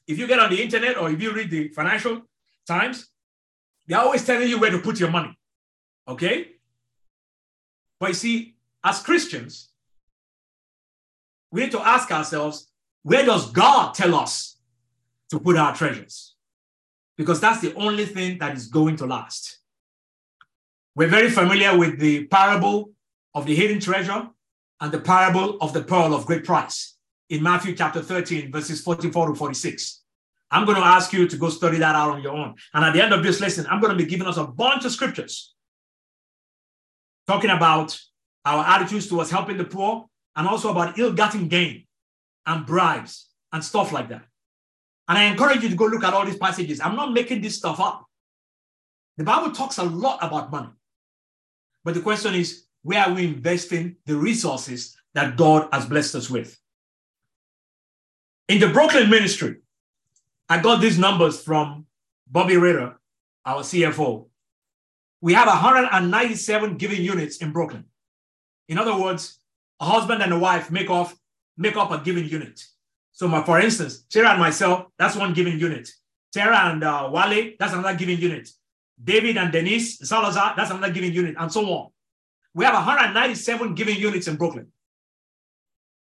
If 0.07 0.19
you 0.19 0.27
get 0.27 0.39
on 0.39 0.49
the 0.49 0.63
internet 0.63 0.97
or 0.97 1.11
if 1.11 1.21
you 1.21 1.33
read 1.33 1.51
the 1.51 1.69
Financial 1.69 2.23
Times, 2.67 3.09
they're 3.87 3.99
always 3.99 4.25
telling 4.25 4.49
you 4.49 4.59
where 4.59 4.71
to 4.71 4.79
put 4.79 4.99
your 4.99 5.11
money. 5.11 5.37
Okay? 6.07 6.53
But 8.01 8.09
you 8.11 8.15
see, 8.15 8.57
as 8.83 9.03
Christians, 9.03 9.69
we 11.51 11.63
need 11.63 11.73
to 11.73 11.87
ask 11.87 12.11
ourselves 12.11 12.71
where 13.03 13.25
does 13.25 13.51
God 13.51 13.95
tell 13.95 14.15
us 14.15 14.59
to 15.31 15.41
put 15.41 15.57
our 15.57 15.75
treasures? 15.75 16.37
Because 17.17 17.41
that's 17.41 17.61
the 17.61 17.75
only 17.75 18.07
thing 18.07 18.39
that 18.39 18.57
is 18.57 18.69
going 18.69 18.97
to 18.97 19.07
last. 19.07 19.59
We're 20.95 21.09
very 21.09 21.31
familiar 21.31 21.77
with 21.77 21.99
the 21.99 22.27
parable 22.27 22.93
of 23.35 23.47
the 23.47 23.55
hidden 23.55 23.81
treasure 23.81 24.29
and 24.81 24.93
the 24.93 25.01
parable 25.01 25.59
of 25.61 25.73
the 25.73 25.83
pearl 25.83 26.15
of 26.15 26.27
great 26.27 26.45
price 26.45 26.97
in 27.31 27.43
Matthew 27.43 27.75
chapter 27.75 28.01
13, 28.01 28.51
verses 28.53 28.81
44 28.81 29.29
to 29.29 29.35
46. 29.35 30.03
I'm 30.51 30.65
going 30.65 30.79
to 30.79 30.85
ask 30.85 31.13
you 31.13 31.29
to 31.29 31.37
go 31.37 31.51
study 31.51 31.79
that 31.79 31.95
out 31.95 32.11
on 32.11 32.23
your 32.23 32.33
own. 32.33 32.55
And 32.73 32.85
at 32.85 32.95
the 32.95 33.03
end 33.03 33.13
of 33.13 33.23
this 33.23 33.41
lesson, 33.41 33.67
I'm 33.69 33.81
going 33.81 33.97
to 33.97 34.03
be 34.03 34.09
giving 34.09 34.27
us 34.27 34.39
a 34.39 34.47
bunch 34.47 34.85
of 34.85 34.93
scriptures 34.93 35.55
talking 37.27 37.51
about 37.51 37.99
our 38.45 38.65
attitudes 38.65 39.09
towards 39.09 39.31
helping 39.31 39.59
the 39.59 39.65
poor 39.65 40.07
and 40.37 40.49
also 40.49 40.71
about 40.71 40.99
ill-gotten 40.99 41.49
gain 41.49 41.87
and 42.47 42.65
bribes 42.65 43.29
and 43.53 43.63
stuff 43.63 43.93
like 43.93 44.09
that. 44.09 44.25
And 45.09 45.19
I 45.19 45.25
encourage 45.25 45.63
you 45.63 45.69
to 45.69 45.77
go 45.77 45.87
look 45.87 46.05
at 46.05 46.15
all 46.15 46.25
these 46.25 46.39
passages. 46.39 46.81
I'm 46.81 46.97
not 46.97 47.13
making 47.13 47.43
this 47.43 47.57
stuff 47.57 47.81
up. 47.81 48.07
The 49.19 49.25
Bible 49.25 49.53
talks 49.53 49.79
a 49.79 49.85
lot 49.85 50.19
about 50.23 50.51
money. 50.51 50.69
But 51.85 51.95
the 51.95 52.01
question 52.01 52.35
is, 52.35 52.65
where 52.83 53.03
are 53.05 53.15
we 53.15 53.27
investing 53.27 53.97
the 54.07 54.17
resources 54.17 54.97
that 55.15 55.37
God 55.37 55.69
has 55.73 55.87
blessed 55.87 56.15
us 56.15 56.31
with? 56.31 56.59
In 58.49 58.61
the 58.61 58.69
Brooklyn 58.69 59.11
ministry, 59.11 59.57
I 60.49 60.61
got 60.61 60.81
these 60.81 60.99
numbers 60.99 61.43
from 61.43 61.87
Bobby 62.27 62.57
Ritter, 62.57 62.99
our 63.45 63.63
CFO. 63.63 64.27
We 65.21 65.35
have 65.35 65.49
197 65.49 66.77
giving 66.77 67.03
units 67.03 67.39
in 67.39 67.53
Brooklyn. 67.53 67.85
In 68.69 68.79
other 68.79 68.99
words, 68.99 69.39
a 69.81 69.85
husband 69.85 70.23
and 70.23 70.33
a 70.33 70.39
wife 70.39 70.71
make 70.71 70.91
off 70.91 71.17
make 71.57 71.77
up 71.77 71.91
a 71.91 71.99
given 71.99 72.25
unit. 72.25 72.65
So, 73.13 73.27
my, 73.27 73.43
for 73.45 73.59
instance, 73.61 74.05
Sarah 74.09 74.31
and 74.31 74.41
myself, 74.41 74.87
that's 74.97 75.17
one 75.17 75.35
giving 75.35 75.59
unit. 75.59 75.91
Sarah 76.33 76.71
and 76.71 76.85
uh, 76.85 77.11
Wale, 77.13 77.53
that's 77.59 77.73
another 77.73 77.97
giving 77.99 78.19
unit. 78.19 78.49
David 79.03 79.37
and 79.37 79.53
Denise 79.53 79.99
Salazar, 80.09 80.55
that's 80.57 80.71
another 80.71 80.93
giving 80.93 81.13
unit, 81.13 81.35
and 81.39 81.53
so 81.53 81.67
on. 81.67 81.91
We 82.55 82.65
have 82.65 82.75
197 82.75 83.75
giving 83.75 83.97
units 83.97 84.29
in 84.29 84.37
Brooklyn. 84.37 84.69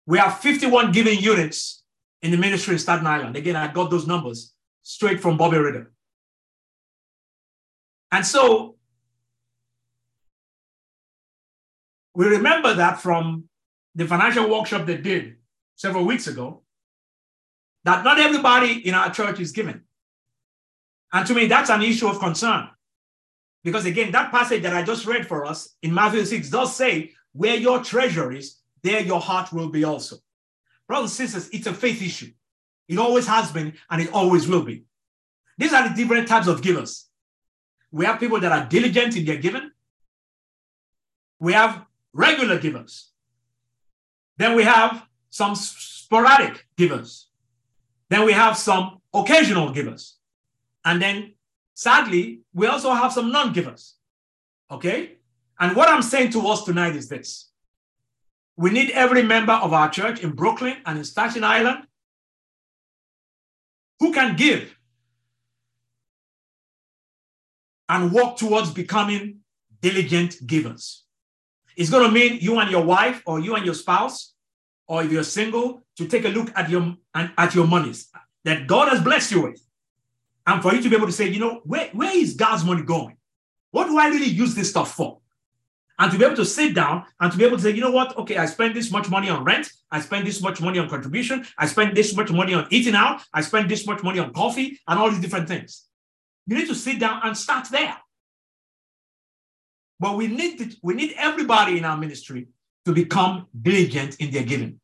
We 0.06 0.18
have 0.18 0.38
51 0.40 0.92
giving 0.92 1.18
units 1.18 1.82
in 2.22 2.30
the 2.30 2.37
ministry 2.37 2.75
in 2.75 2.78
Staten 2.78 3.06
Island. 3.06 3.37
Again, 3.37 3.56
I 3.56 3.72
got 3.72 3.90
those 3.90 4.06
numbers 4.06 4.52
straight 4.82 5.20
from 5.20 5.37
Bobby 5.37 5.58
Ritter. 5.58 5.92
And 8.11 8.26
so 8.26 8.76
we 12.14 12.26
remember 12.26 12.75
that 12.75 13.00
from 13.00 13.44
the 13.94 14.06
financial 14.06 14.49
workshop 14.50 14.87
they 14.87 14.99
did 14.99 15.37
several 15.76 16.04
weeks 16.04 16.26
ago, 16.26 16.62
that 17.84 18.04
not 18.04 18.18
everybody 18.18 18.87
in 18.87 18.94
our 18.94 19.11
church 19.11 19.40
is 19.40 19.52
giving. 19.52 19.80
And 21.12 21.26
to 21.26 21.34
me, 21.34 21.46
that's 21.46 21.70
an 21.70 21.82
issue 21.82 22.08
of 22.08 22.18
concern. 22.18 22.68
Because 23.64 23.85
again, 23.85 24.11
that 24.12 24.31
passage 24.31 24.62
that 24.62 24.75
I 24.75 24.83
just 24.83 25.07
read 25.07 25.26
for 25.26 25.47
us 25.47 25.76
in 25.83 25.95
Matthew 25.95 26.25
6 26.25 26.50
does 26.50 26.75
say, 26.75 27.12
where 27.33 27.57
your 27.57 27.83
treasure 27.83 28.33
is, 28.33 28.57
there 28.83 29.00
your 29.00 29.21
heart 29.21 29.52
will 29.52 29.69
be 29.69 29.85
also. 29.85 30.16
Brothers 30.88 31.19
and 31.19 31.31
sisters, 31.31 31.50
it's 31.52 31.66
a 31.66 31.75
faith 31.75 32.02
issue. 32.02 32.33
It 32.88 32.99
always 32.99 33.26
has 33.26 33.52
been 33.52 33.75
and 33.88 34.02
it 34.02 34.12
always 34.12 34.49
will 34.49 34.62
be. 34.62 34.85
These 35.57 35.73
are 35.73 35.88
the 35.88 35.95
different 35.95 36.28
types 36.28 36.49
of 36.49 36.62
givers. 36.62 37.07
We 37.90 38.04
have 38.04 38.19
people 38.19 38.40
that 38.40 38.52
are 38.52 38.69
diligent 38.69 39.16
in 39.16 39.25
their 39.25 39.37
giving. 39.37 39.71
We 41.38 41.52
have 41.52 41.85
regular 42.12 42.59
givers. 42.59 43.11
Then 44.37 44.57
we 44.57 44.64
have 44.64 45.07
some 45.31 45.54
sporadic 45.54 46.66
givers. 46.76 47.28
Then 48.09 48.25
we 48.25 48.33
have 48.33 48.57
some 48.57 49.00
occasional 49.14 49.71
givers. 49.73 50.16
And 50.85 51.00
then 51.00 51.35
sadly, 51.75 52.41
we 52.52 52.67
also 52.67 52.93
have 52.93 53.12
some 53.12 53.33
non 53.33 53.52
givers. 53.52 53.95
Okay? 54.71 55.19
And 55.59 55.76
what 55.76 55.88
I'm 55.88 56.02
saying 56.02 56.33
to 56.33 56.47
us 56.49 56.64
tonight 56.64 56.97
is 56.97 57.09
this 57.09 57.50
we 58.57 58.71
need 58.71 58.91
every 58.91 59.23
member 59.23 59.52
of 59.52 59.73
our 59.73 59.88
church 59.88 60.21
in 60.21 60.33
Brooklyn 60.33 60.76
and 60.85 60.99
in 60.99 61.05
Staten 61.05 61.45
Island 61.45 61.87
who 63.99 64.12
can 64.12 64.37
give 64.37 64.76
and 67.88 68.12
work 68.12 68.37
towards 68.37 68.71
becoming 68.71 69.38
diligent 69.81 70.47
givers. 70.47 71.05
It's 71.76 71.91
going 71.91 72.07
to 72.07 72.11
mean 72.12 72.38
you 72.41 72.59
and 72.59 72.71
your 72.71 72.85
wife 72.85 73.23
or 73.26 73.41
you 73.41 73.55
and 73.55 73.64
your 73.64 73.75
spouse, 73.75 74.35
or 74.87 75.02
if 75.02 75.12
you're 75.12 75.25
single, 75.25 75.85
to 75.97 76.07
take 76.07 76.25
a 76.25 76.29
look 76.29 76.50
at 76.57 76.69
your 76.69 76.97
and 77.14 77.31
at 77.38 77.55
your 77.55 77.67
monies 77.67 78.11
that 78.45 78.67
God 78.67 78.88
has 78.88 79.00
blessed 79.00 79.33
you 79.33 79.43
with. 79.43 79.62
And 80.46 80.62
for 80.62 80.75
you 80.75 80.82
to 80.82 80.88
be 80.88 80.96
able 80.96 81.06
to 81.06 81.12
say, 81.12 81.28
you 81.28 81.38
know, 81.38 81.61
where, 81.64 81.88
where 81.92 82.16
is 82.16 82.34
God's 82.34 82.64
money 82.64 82.82
going? 82.82 83.16
What 83.70 83.87
do 83.87 83.99
I 83.99 84.08
really 84.08 84.26
use 84.26 84.54
this 84.54 84.70
stuff 84.70 84.92
for? 84.92 85.18
And 85.99 86.11
to 86.11 86.18
be 86.18 86.25
able 86.25 86.37
to 86.37 86.44
sit 86.44 86.75
down 86.75 87.04
and 87.20 87.30
to 87.30 87.38
be 87.38 87.44
able 87.44 87.58
to 87.58 87.62
say, 87.62 87.70
you 87.70 87.80
know 87.80 87.90
what? 87.90 88.16
Okay, 88.18 88.37
I 88.37 88.46
spend 88.46 88.75
this 88.75 88.90
much 88.90 89.08
money 89.08 89.28
on 89.28 89.44
rent. 89.44 89.70
I 89.90 90.00
spend 90.00 90.26
this 90.26 90.42
much 90.42 90.61
money 90.61 90.78
on 90.78 90.88
contribution. 90.88 91.46
I 91.56 91.66
spend 91.66 91.96
this 91.96 92.16
much 92.16 92.30
money 92.30 92.54
on 92.54 92.66
eating 92.70 92.94
out. 92.94 93.22
I 93.32 93.42
spend 93.42 93.70
this 93.70 93.87
much 93.87 94.02
money 94.02 94.18
on 94.18 94.32
coffee 94.32 94.80
and 94.88 94.99
all 94.99 95.11
these 95.11 95.20
different 95.20 95.49
things. 95.49 95.87
You 96.46 96.56
need 96.56 96.66
to 96.68 96.75
sit 96.75 96.99
down 96.99 97.20
and 97.22 97.37
start 97.37 97.68
there. 97.70 97.96
But 100.00 100.16
we 100.16 100.26
need 100.26 100.58
to, 100.58 100.76
we 100.82 100.94
need 100.94 101.14
everybody 101.16 101.78
in 101.78 101.84
our 101.84 101.96
ministry 101.96 102.49
to 102.84 102.92
become 102.92 103.46
diligent 103.61 104.16
in 104.16 104.32
their 104.32 104.42
giving. 104.42 104.80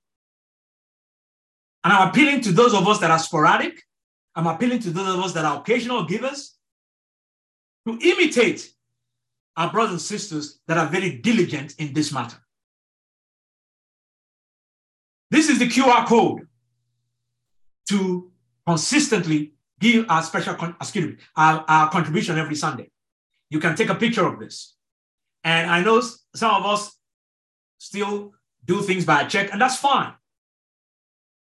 And 1.83 1.93
I'm 1.93 2.11
appealing 2.11 2.43
to 2.43 2.53
those 2.53 2.75
of 2.75 2.87
us 2.87 2.99
that 3.01 3.11
are 3.11 3.19
sporadic. 3.19 3.83
I'm 4.35 4.47
appealing 4.47 4.81
to 4.81 4.91
those 4.91 5.15
of 5.15 5.21
us 5.21 5.33
that 5.33 5.45
are 5.45 5.61
occasional 5.61 6.05
givers 6.05 6.57
to 7.87 7.99
imitate 8.03 8.71
our 9.57 9.71
brothers 9.73 9.93
and 9.93 10.01
sisters 10.01 10.61
that 10.69 10.79
are 10.79 10.87
very 10.87 11.19
diligent 11.19 11.75
in 11.79 11.93
this 11.93 12.13
matter. 12.13 12.37
This 15.31 15.49
is 15.49 15.59
the 15.59 15.67
QR 15.67 16.07
code 16.07 16.47
to 17.89 18.31
consistently 18.67 19.55
give 19.81 20.07
our 20.09 20.23
special, 20.23 20.55
excuse 20.81 21.07
me, 21.07 21.17
our, 21.37 21.65
our 21.69 21.91
contribution 21.91 22.39
every 22.39 22.55
Sunday. 22.55 22.91
You 23.51 23.59
can 23.59 23.75
take 23.75 23.89
a 23.89 23.95
picture 23.95 24.27
of 24.27 24.39
this. 24.39 24.77
And 25.45 25.71
I 25.71 25.83
know 25.83 26.01
some 26.35 26.55
of 26.55 26.67
us 26.67 26.97
still 27.79 28.33
do 28.65 28.83
things 28.83 29.05
by 29.05 29.25
check, 29.25 29.51
and 29.53 29.61
that's 29.61 29.77
fine. 29.77 30.13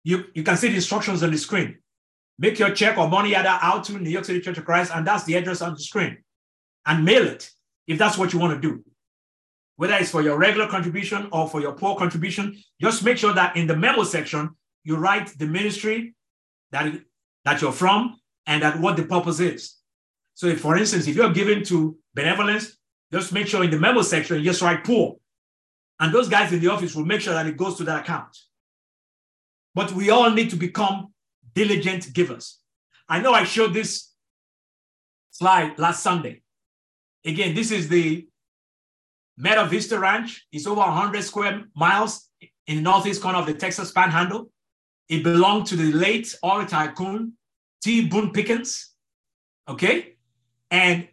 You, 0.04 0.24
you 0.34 0.42
can 0.42 0.56
see 0.56 0.68
the 0.68 0.76
instructions 0.76 1.22
on 1.22 1.30
the 1.30 1.38
screen. 1.38 1.78
Make 2.38 2.58
your 2.58 2.70
check 2.70 2.98
or 2.98 3.08
money 3.08 3.34
order 3.34 3.58
out 3.62 3.84
to 3.84 3.98
New 3.98 4.10
York 4.10 4.24
City 4.24 4.40
Church 4.40 4.58
of 4.58 4.64
Christ, 4.64 4.92
and 4.94 5.06
that's 5.06 5.24
the 5.24 5.34
address 5.36 5.62
on 5.62 5.74
the 5.74 5.80
screen. 5.80 6.18
And 6.84 7.04
mail 7.04 7.26
it 7.26 7.50
if 7.86 7.98
that's 7.98 8.18
what 8.18 8.32
you 8.32 8.38
want 8.38 8.60
to 8.60 8.68
do. 8.68 8.84
Whether 9.76 9.94
it's 9.94 10.10
for 10.10 10.22
your 10.22 10.38
regular 10.38 10.68
contribution 10.68 11.28
or 11.32 11.48
for 11.48 11.60
your 11.60 11.72
poor 11.72 11.96
contribution, 11.96 12.56
just 12.80 13.04
make 13.04 13.18
sure 13.18 13.32
that 13.32 13.56
in 13.56 13.66
the 13.66 13.76
memo 13.76 14.04
section, 14.04 14.50
you 14.84 14.96
write 14.96 15.38
the 15.38 15.46
ministry 15.46 16.14
that, 16.70 17.00
that 17.44 17.60
you're 17.60 17.72
from 17.72 18.18
and 18.46 18.62
that 18.62 18.80
what 18.80 18.96
the 18.96 19.04
purpose 19.04 19.40
is. 19.40 19.74
So 20.34 20.46
if, 20.46 20.60
for 20.60 20.76
instance, 20.76 21.06
if 21.06 21.16
you're 21.16 21.32
giving 21.32 21.64
to 21.64 21.96
benevolence, 22.14 22.76
just 23.12 23.32
make 23.32 23.46
sure 23.46 23.64
in 23.64 23.70
the 23.70 23.78
memo 23.78 24.02
section, 24.02 24.38
you 24.38 24.44
just 24.44 24.62
write 24.62 24.84
poor. 24.84 25.16
And 25.98 26.12
those 26.12 26.28
guys 26.28 26.52
in 26.52 26.60
the 26.60 26.68
office 26.68 26.94
will 26.94 27.06
make 27.06 27.20
sure 27.20 27.32
that 27.32 27.46
it 27.46 27.56
goes 27.56 27.76
to 27.78 27.84
that 27.84 28.00
account. 28.00 28.36
But 29.74 29.92
we 29.92 30.10
all 30.10 30.30
need 30.30 30.50
to 30.50 30.56
become 30.56 31.12
diligent 31.56 32.12
givers. 32.12 32.60
I 33.08 33.20
know 33.20 33.32
I 33.32 33.44
showed 33.44 33.74
this 33.74 34.12
slide 35.30 35.78
last 35.78 36.02
Sunday. 36.02 36.42
Again, 37.24 37.54
this 37.54 37.70
is 37.72 37.88
the 37.88 38.28
Mesa 39.38 39.66
Vista 39.66 39.98
Ranch. 39.98 40.46
It's 40.52 40.66
over 40.66 40.80
100 40.80 41.24
square 41.24 41.64
miles 41.74 42.28
in 42.66 42.76
the 42.76 42.82
northeast 42.82 43.22
corner 43.22 43.38
of 43.38 43.46
the 43.46 43.54
Texas 43.54 43.90
Panhandle. 43.90 44.50
It 45.08 45.24
belonged 45.24 45.66
to 45.68 45.76
the 45.76 45.92
late 45.92 46.34
oil 46.44 46.66
tycoon 46.66 47.32
T. 47.82 48.06
Boone 48.06 48.32
Pickens. 48.32 48.92
Okay, 49.68 50.16
and 50.70 51.08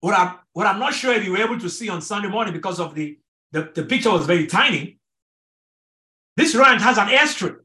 What 0.00 0.14
I'm, 0.14 0.36
what 0.52 0.66
I'm 0.66 0.78
not 0.78 0.94
sure 0.94 1.12
if 1.12 1.24
you 1.24 1.32
were 1.32 1.44
able 1.44 1.58
to 1.58 1.68
see 1.68 1.88
on 1.90 2.00
Sunday 2.00 2.28
morning 2.28 2.54
because 2.54 2.80
of 2.80 2.94
the, 2.94 3.18
the, 3.52 3.70
the 3.74 3.82
picture 3.82 4.10
was 4.10 4.26
very 4.26 4.46
tiny. 4.46 4.98
This 6.36 6.54
ranch 6.54 6.82
has 6.82 6.96
an 6.98 7.08
airstrip. 7.08 7.56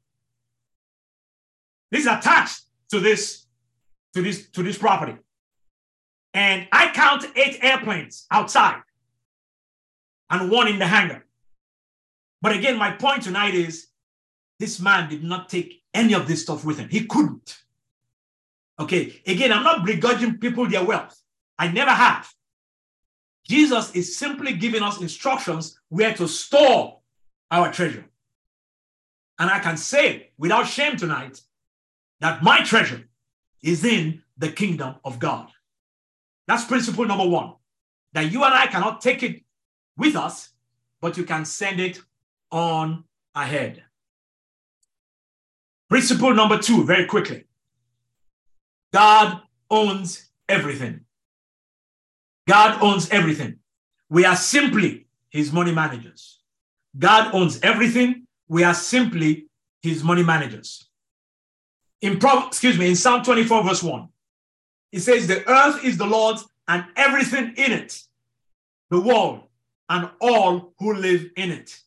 This 1.92 2.02
is 2.02 2.08
attached 2.08 2.62
to 2.92 3.00
this, 3.00 3.46
to 4.14 4.22
this, 4.22 4.50
to 4.52 4.64
this 4.64 4.78
property. 4.78 5.18
And 6.34 6.68
I 6.72 6.92
count 6.94 7.26
eight 7.36 7.60
airplanes 7.62 8.26
outside 8.30 8.82
and 10.30 10.52
one 10.52 10.68
in 10.68 10.80
the 10.80 10.88
hangar. 10.88 11.26
But 12.42 12.56
again, 12.56 12.78
my 12.78 12.92
point 12.92 13.24
tonight 13.24 13.56
is 13.56 13.88
this 14.60 14.80
man 14.80 15.10
did 15.10 15.24
not 15.24 15.50
take 15.50 15.82
any 15.94 16.14
of 16.14 16.28
this 16.28 16.42
stuff 16.42 16.66
with 16.66 16.78
him. 16.78 16.90
He 16.90 17.06
couldn't. 17.06 17.58
Okay, 18.80 19.22
again, 19.26 19.54
I'm 19.54 19.64
not 19.64 19.86
begrudging 19.86 20.38
people 20.38 20.68
their 20.68 20.84
wealth. 20.84 21.18
I 21.58 21.70
never 21.70 21.92
have. 21.92 22.30
Jesus 23.48 23.96
is 23.96 24.18
simply 24.18 24.54
giving 24.54 24.82
us 24.82 25.00
instructions 25.00 25.80
where 25.90 26.14
to 26.16 26.28
store 26.28 27.00
our 27.52 27.72
treasure. 27.72 28.06
And 29.40 29.50
I 29.50 29.60
can 29.60 29.78
say 29.78 30.32
without 30.38 30.68
shame 30.68 30.98
tonight 30.98 31.40
that 32.26 32.42
my 32.42 32.60
treasure 32.62 33.04
is 33.62 33.86
in 33.86 34.24
the 34.36 34.52
kingdom 34.52 34.96
of 35.06 35.20
God. 35.20 35.48
That's 36.48 36.66
principle 36.66 37.06
number 37.06 37.28
one 37.28 37.54
that 38.14 38.32
you 38.32 38.44
and 38.44 38.52
I 38.52 38.66
cannot 38.66 39.00
take 39.00 39.22
it 39.22 39.44
with 39.96 40.16
us, 40.16 40.50
but 41.02 41.18
you 41.18 41.24
can 41.24 41.46
send 41.46 41.80
it 41.80 42.02
on 42.50 43.04
ahead. 43.36 43.84
Principle 45.88 46.34
number 46.34 46.58
two, 46.58 46.84
very 46.84 47.06
quickly 47.06 47.44
God 48.92 49.42
owns 49.70 50.32
everything. 50.50 51.02
God 52.48 52.82
owns 52.82 53.08
everything. 53.12 53.60
We 54.10 54.26
are 54.26 54.36
simply 54.36 55.06
his 55.30 55.54
money 55.54 55.74
managers. 55.74 56.40
God 56.98 57.36
owns 57.36 57.60
everything. 57.62 58.26
We 58.48 58.64
are 58.64 58.74
simply 58.74 59.46
his 59.84 60.04
money 60.04 60.24
managers. 60.24 60.90
In 62.02 62.20
Pro, 62.20 62.48
excuse 62.48 62.78
me, 62.78 62.90
in 62.90 62.96
Psalm 62.96 63.24
24, 63.24 63.64
verse 63.64 63.84
1, 63.84 64.10
it 64.92 65.00
says, 65.00 65.28
The 65.28 65.48
earth 65.50 65.84
is 65.84 65.98
the 65.98 66.06
Lord's 66.06 66.46
and 66.68 66.86
everything 66.96 67.54
in 67.58 67.72
it, 67.72 68.02
the 68.90 69.00
world 69.00 69.44
and 69.90 70.10
all 70.20 70.74
who 70.80 70.96
live 70.96 71.30
in 71.38 71.52
it. 71.52 71.80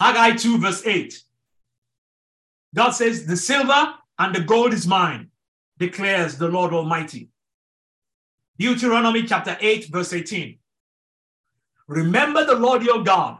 Haggai 0.00 0.36
2, 0.36 0.58
verse 0.58 0.86
8. 0.86 1.22
God 2.74 2.90
says, 2.90 3.26
The 3.26 3.36
silver 3.36 3.94
and 4.18 4.34
the 4.34 4.40
gold 4.40 4.72
is 4.72 4.86
mine, 4.86 5.30
declares 5.78 6.36
the 6.36 6.48
Lord 6.48 6.72
Almighty. 6.72 7.30
Deuteronomy 8.58 9.22
chapter 9.24 9.56
8, 9.60 9.86
verse 9.86 10.12
18. 10.12 10.58
Remember 11.86 12.44
the 12.44 12.56
Lord 12.56 12.82
your 12.82 13.02
God, 13.02 13.38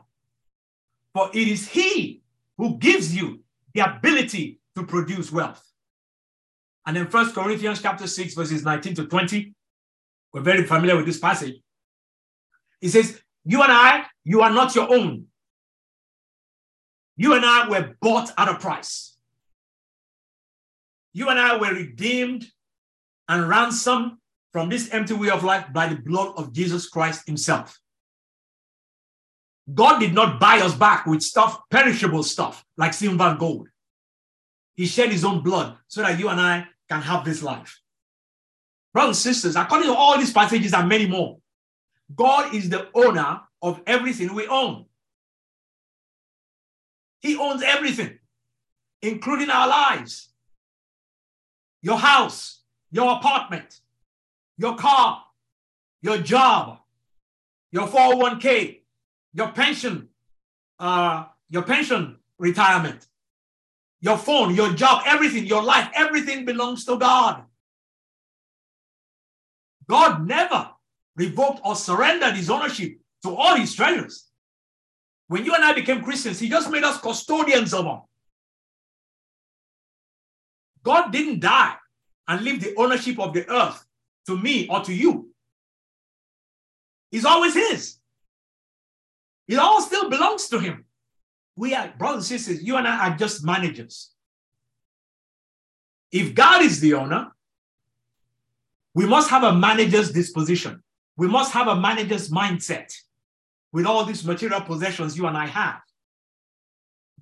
for 1.12 1.28
it 1.35 1.49
is 1.49 1.68
He 1.68 2.23
who 2.56 2.78
gives 2.78 3.14
you 3.14 3.40
the 3.75 3.80
ability 3.80 4.61
to 4.78 4.87
produce 4.87 5.32
wealth. 5.32 5.62
And 6.87 6.97
then 6.97 7.08
First 7.08 7.35
Corinthians 7.35 7.82
chapter 7.82 8.06
6, 8.06 8.35
verses 8.35 8.64
19 8.64 8.94
to 8.94 9.06
20. 9.06 9.54
We're 10.32 10.40
very 10.40 10.64
familiar 10.64 10.97
with 10.97 11.06
this 11.06 11.18
passage. 11.18 11.56
He 12.80 12.88
says, 12.88 13.20
You 13.44 13.62
and 13.62 13.73
I, 13.73 14.04
you 14.25 14.41
are 14.41 14.50
not 14.50 14.75
your 14.75 14.93
own. 14.93 15.26
You 17.17 17.34
and 17.34 17.45
I 17.45 17.69
were 17.69 17.97
bought 18.00 18.30
at 18.38 18.49
a 18.49 18.54
price. 18.54 19.17
You 21.12 21.28
and 21.30 21.38
I 21.38 21.56
were 21.56 21.75
redeemed 21.75 22.47
and 23.28 23.49
ransomed 23.49 24.12
from 24.52 24.69
this 24.69 24.88
empty 24.93 25.14
way 25.14 25.30
of 25.30 25.45
life 25.45 25.67
by 25.73 25.88
the 25.88 25.97
blood 25.97 26.34
of 26.36 26.52
Jesus 26.52 26.88
Christ 26.88 27.26
Himself. 27.26 27.78
God 29.75 29.99
did 29.99 30.14
not 30.14 30.41
buy 30.41 30.60
us 30.60 30.75
back 30.75 31.06
with 31.06 31.23
stuff, 31.23 31.60
perishable 31.71 32.23
stuff 32.23 32.64
like 32.76 32.95
silver 32.95 33.25
and 33.25 33.38
gold. 33.38 33.69
He 34.78 34.86
shed 34.86 35.10
His 35.10 35.25
own 35.25 35.41
blood 35.43 35.76
so 35.88 36.02
that 36.02 36.21
you 36.21 36.28
and 36.28 36.41
I 36.41 36.69
can 36.88 37.02
have 37.02 37.25
this 37.25 37.43
life. 37.43 37.80
Brothers 38.95 39.26
and 39.26 39.34
sisters, 39.34 39.56
according 39.56 39.88
to 39.88 39.95
all 39.95 40.17
these 40.17 40.32
passages 40.32 40.73
and 40.73 40.88
many 40.88 41.08
more, 41.08 41.38
God 42.14 42.54
is 42.54 42.69
the 42.69 42.86
owner 42.95 43.41
of 43.60 43.82
everything 43.88 44.32
we 44.32 44.47
own. 44.47 44.84
He 47.19 47.36
owns 47.36 47.60
everything, 47.64 48.21
including 49.02 49.50
our 49.50 49.67
lives, 49.67 50.28
your 51.82 51.99
house, 51.99 52.60
your 52.93 53.17
apartment, 53.17 53.80
your 54.58 54.76
car, 54.76 55.25
your 56.02 56.19
job, 56.19 56.78
your 57.73 57.88
401k, 57.88 58.82
your 59.34 59.49
pension, 59.49 60.08
uh, 60.78 61.25
your 61.50 61.62
pension 61.62 62.19
retirement, 62.38 63.08
your 64.00 64.17
phone, 64.17 64.54
your 64.54 64.73
job, 64.73 65.02
everything, 65.06 65.47
your 65.47 65.63
life, 65.63 65.91
everything 65.95 66.45
belongs 66.45 66.84
to 66.84 66.99
God. 66.99 67.45
God 69.89 70.26
never 70.26 70.71
revoked 71.17 71.61
or 71.65 71.75
surrendered 71.75 72.34
his 72.34 72.50
ownership 72.50 72.99
to 73.23 73.34
all 73.34 73.56
his 73.56 73.75
treasures. 73.75 74.26
When 75.26 75.45
you 75.45 75.54
and 75.54 75.65
I 75.65 75.73
became 75.73 76.02
Christians, 76.02 76.39
he 76.39 76.49
just 76.49 76.71
made 76.71 76.84
us 76.84 77.00
custodians 77.00 77.75
of 77.75 77.84
them. 77.84 78.00
God 80.82 81.11
didn't 81.11 81.41
die 81.41 81.75
and 82.28 82.43
leave 82.43 82.63
the 82.63 82.75
ownership 82.76 83.19
of 83.19 83.34
the 83.34 83.50
earth 83.50 83.84
to 84.26 84.37
me 84.39 84.69
or 84.69 84.80
to 84.82 84.93
you. 84.95 85.30
It's 87.11 87.25
always 87.25 87.54
his. 87.54 87.97
It 89.49 89.58
all 89.58 89.80
still 89.80 90.08
belongs 90.08 90.49
to 90.49 90.58
him. 90.58 90.84
We 91.58 91.75
are 91.75 91.92
brothers 91.99 92.30
and 92.30 92.40
sisters, 92.40 92.62
you 92.62 92.76
and 92.76 92.86
I 92.86 93.08
are 93.08 93.16
just 93.16 93.44
managers. 93.44 94.12
If 96.12 96.32
God 96.32 96.62
is 96.62 96.78
the 96.78 96.94
owner, 96.94 97.32
we 98.94 99.06
must 99.06 99.28
have 99.30 99.42
a 99.42 99.52
manager's 99.52 100.12
disposition. 100.12 100.84
We 101.16 101.26
must 101.26 101.50
have 101.52 101.66
a 101.66 101.75
manager's 101.75 102.30
mindset 102.30 102.94
with 103.73 103.86
all 103.86 104.04
these 104.04 104.25
material 104.25 104.60
possessions 104.60 105.18
you 105.18 105.26
and 105.26 105.36
I 105.36 105.47
have. 105.47 105.80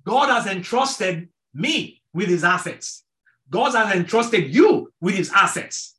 God 0.05 0.29
has 0.29 0.45
entrusted 0.45 1.29
me 1.55 2.03
with 2.13 2.27
his 2.27 2.43
assets. 2.43 3.05
God 3.49 3.73
has 3.73 3.95
entrusted 3.95 4.53
you 4.53 4.93
with 5.01 5.15
his 5.15 5.31
assets. 5.33 5.95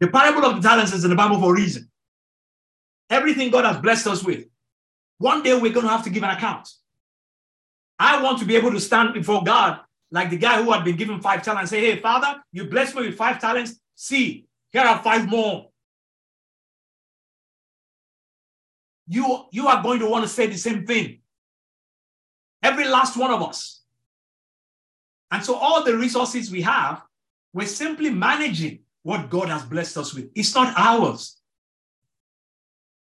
The 0.00 0.08
parable 0.08 0.46
of 0.46 0.62
the 0.62 0.66
talents 0.66 0.94
is 0.94 1.04
in 1.04 1.10
the 1.10 1.16
Bible 1.16 1.38
for 1.38 1.52
a 1.52 1.54
reason. 1.54 1.90
Everything 3.10 3.50
God 3.50 3.66
has 3.66 3.76
blessed 3.76 4.06
us 4.06 4.24
with, 4.24 4.46
one 5.18 5.42
day 5.42 5.54
we're 5.54 5.72
going 5.72 5.86
to 5.86 5.92
have 5.92 6.04
to 6.04 6.10
give 6.10 6.22
an 6.22 6.30
account. 6.30 6.68
I 7.98 8.22
want 8.22 8.38
to 8.40 8.44
be 8.44 8.56
able 8.56 8.72
to 8.72 8.80
stand 8.80 9.14
before 9.14 9.42
God 9.42 9.80
like 10.10 10.30
the 10.30 10.36
guy 10.36 10.62
who 10.62 10.70
had 10.70 10.84
been 10.84 10.96
given 10.96 11.20
five 11.20 11.42
talents 11.42 11.72
and 11.72 11.80
say, 11.80 11.92
Hey, 11.92 12.00
Father, 12.00 12.42
you 12.52 12.64
blessed 12.64 12.94
me 12.94 13.06
with 13.06 13.16
five 13.16 13.40
talents. 13.40 13.80
See, 13.94 14.46
here 14.70 14.82
are 14.82 15.02
five 15.02 15.28
more. 15.28 15.70
you, 19.08 19.44
you 19.50 19.68
are 19.68 19.82
going 19.82 20.00
to 20.00 20.06
want 20.06 20.24
to 20.24 20.28
say 20.28 20.46
the 20.46 20.56
same 20.56 20.84
thing. 20.84 21.20
Every 22.62 22.86
last 22.86 23.16
one 23.16 23.30
of 23.30 23.42
us. 23.42 23.82
And 25.30 25.44
so, 25.44 25.54
all 25.56 25.84
the 25.84 25.96
resources 25.96 26.50
we 26.50 26.62
have, 26.62 27.02
we're 27.52 27.66
simply 27.66 28.10
managing 28.10 28.80
what 29.02 29.30
God 29.30 29.48
has 29.48 29.62
blessed 29.64 29.98
us 29.98 30.14
with. 30.14 30.30
It's 30.34 30.54
not 30.54 30.74
ours. 30.76 31.36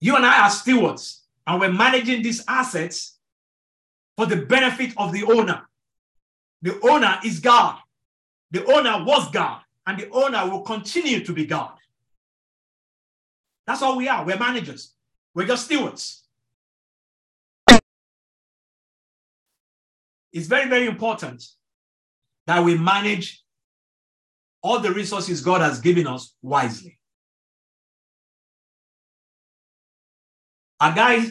You 0.01 0.17
and 0.17 0.25
I 0.25 0.45
are 0.45 0.51
stewards, 0.51 1.25
and 1.49 1.59
we're 1.59 1.73
managing 1.73 2.23
these 2.23 2.45
assets 2.47 3.17
for 4.19 4.27
the 4.27 4.37
benefit 4.37 4.93
of 4.99 5.13
the 5.13 5.25
owner. 5.25 5.63
The 6.61 6.79
owner 6.83 7.19
is 7.25 7.41
God. 7.41 7.79
The 8.51 8.65
owner 8.67 9.03
was 9.03 9.31
God, 9.31 9.63
and 9.87 9.99
the 9.99 10.11
owner 10.11 10.49
will 10.49 10.61
continue 10.61 11.25
to 11.25 11.33
be 11.33 11.47
God. 11.47 11.73
That's 13.67 13.81
all 13.81 13.97
we 13.97 14.09
are. 14.09 14.25
We're 14.27 14.39
managers. 14.39 14.93
We're 15.35 15.47
just 15.47 15.65
stewards. 15.65 16.25
It's 20.33 20.47
very, 20.47 20.69
very 20.69 20.87
important 20.87 21.47
that 22.47 22.63
we 22.63 22.77
manage 22.77 23.43
all 24.63 24.81
the 24.81 24.93
resources 24.93 25.41
God 25.41 25.63
has 25.63 25.81
given 25.81 26.07
us 26.07 26.35
wisely. 26.43 26.98
A 30.81 30.93
guy 30.95 31.27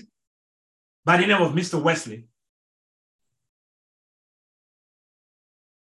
by 1.06 1.18
the 1.18 1.28
name 1.28 1.42
of 1.42 1.54
Mr. 1.54 1.82
Wesley 1.82 2.26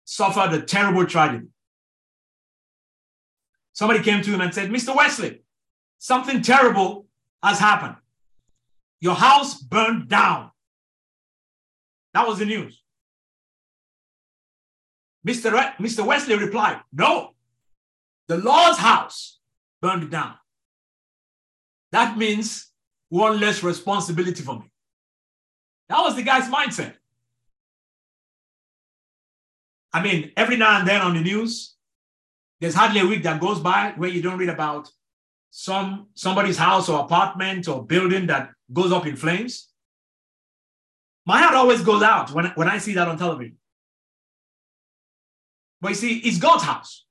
suffered 0.04 0.54
a 0.54 0.62
terrible 0.62 1.06
tragedy. 1.06 1.48
Somebody 3.72 4.04
came 4.04 4.22
to 4.22 4.32
him 4.32 4.42
and 4.42 4.54
said, 4.54 4.70
Mr. 4.70 4.96
Wesley, 4.96 5.42
something 5.98 6.42
terrible 6.42 7.08
has 7.42 7.58
happened. 7.58 7.96
Your 9.00 9.16
house 9.16 9.60
burned 9.60 10.10
down. 10.10 10.52
That 12.14 12.28
was 12.28 12.40
the 12.40 12.46
news. 12.46 12.82
Mr. 15.28 15.52
Re- 15.52 15.74
Mr. 15.80 16.06
Wesley 16.06 16.36
replied, 16.36 16.82
No, 16.92 17.32
the 18.28 18.38
Lord's 18.38 18.78
house 18.78 19.40
burned 19.82 20.12
down. 20.12 20.36
That 21.92 22.18
means 22.18 22.73
one 23.14 23.40
less 23.40 23.62
responsibility 23.62 24.42
for 24.42 24.56
me. 24.56 24.66
That 25.88 26.02
was 26.02 26.16
the 26.16 26.24
guy's 26.24 26.50
mindset. 26.50 26.94
I 29.94 30.02
mean, 30.02 30.32
every 30.36 30.58
now 30.58 30.80
and 30.80 30.88
then 30.88 31.00
on 31.00 31.14
the 31.14 31.22
news, 31.22 31.76
there's 32.60 32.74
hardly 32.74 33.02
a 33.02 33.06
week 33.06 33.22
that 33.22 33.40
goes 33.40 33.60
by 33.60 33.94
where 33.98 34.10
you 34.10 34.24
don't 34.24 34.40
read 34.40 34.50
about 34.50 34.90
some 35.52 36.08
somebody's 36.16 36.58
house 36.58 36.90
or 36.90 37.02
apartment 37.02 37.68
or 37.68 37.86
building 37.86 38.26
that 38.26 38.50
goes 38.72 38.92
up 38.92 39.06
in 39.06 39.16
flames. 39.16 39.70
My 41.28 41.38
heart 41.38 41.54
always 41.54 41.84
goes 41.84 42.02
out 42.02 42.32
when, 42.32 42.46
when 42.56 42.68
I 42.68 42.80
see 42.80 42.96
that 42.96 43.08
on 43.08 43.20
television. 43.20 43.58
But 45.80 45.90
you 45.90 45.96
see, 45.96 46.18
it's 46.18 46.40
God's 46.40 46.64
house. 46.64 47.06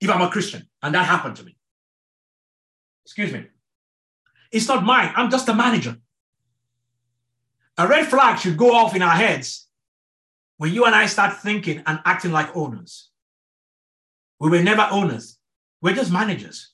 If 0.00 0.10
I'm 0.10 0.22
a 0.22 0.28
Christian 0.28 0.68
and 0.82 0.92
that 0.92 1.06
happened 1.06 1.36
to 1.36 1.44
me, 1.44 1.56
excuse 3.04 3.32
me, 3.32 3.46
it's 4.52 4.68
not 4.68 4.84
mine. 4.84 5.12
I'm 5.16 5.30
just 5.30 5.48
a 5.48 5.54
manager. 5.54 5.96
A 7.78 7.88
red 7.88 8.06
flag 8.06 8.38
should 8.38 8.58
go 8.58 8.74
off 8.74 8.94
in 8.94 9.02
our 9.02 9.14
heads 9.14 9.66
when 10.58 10.72
you 10.72 10.84
and 10.84 10.94
I 10.94 11.06
start 11.06 11.38
thinking 11.38 11.82
and 11.86 12.00
acting 12.04 12.30
like 12.30 12.54
owners. 12.54 13.08
We 14.38 14.50
were 14.50 14.62
never 14.62 14.86
owners, 14.90 15.38
we're 15.80 15.94
just 15.94 16.12
managers. 16.12 16.70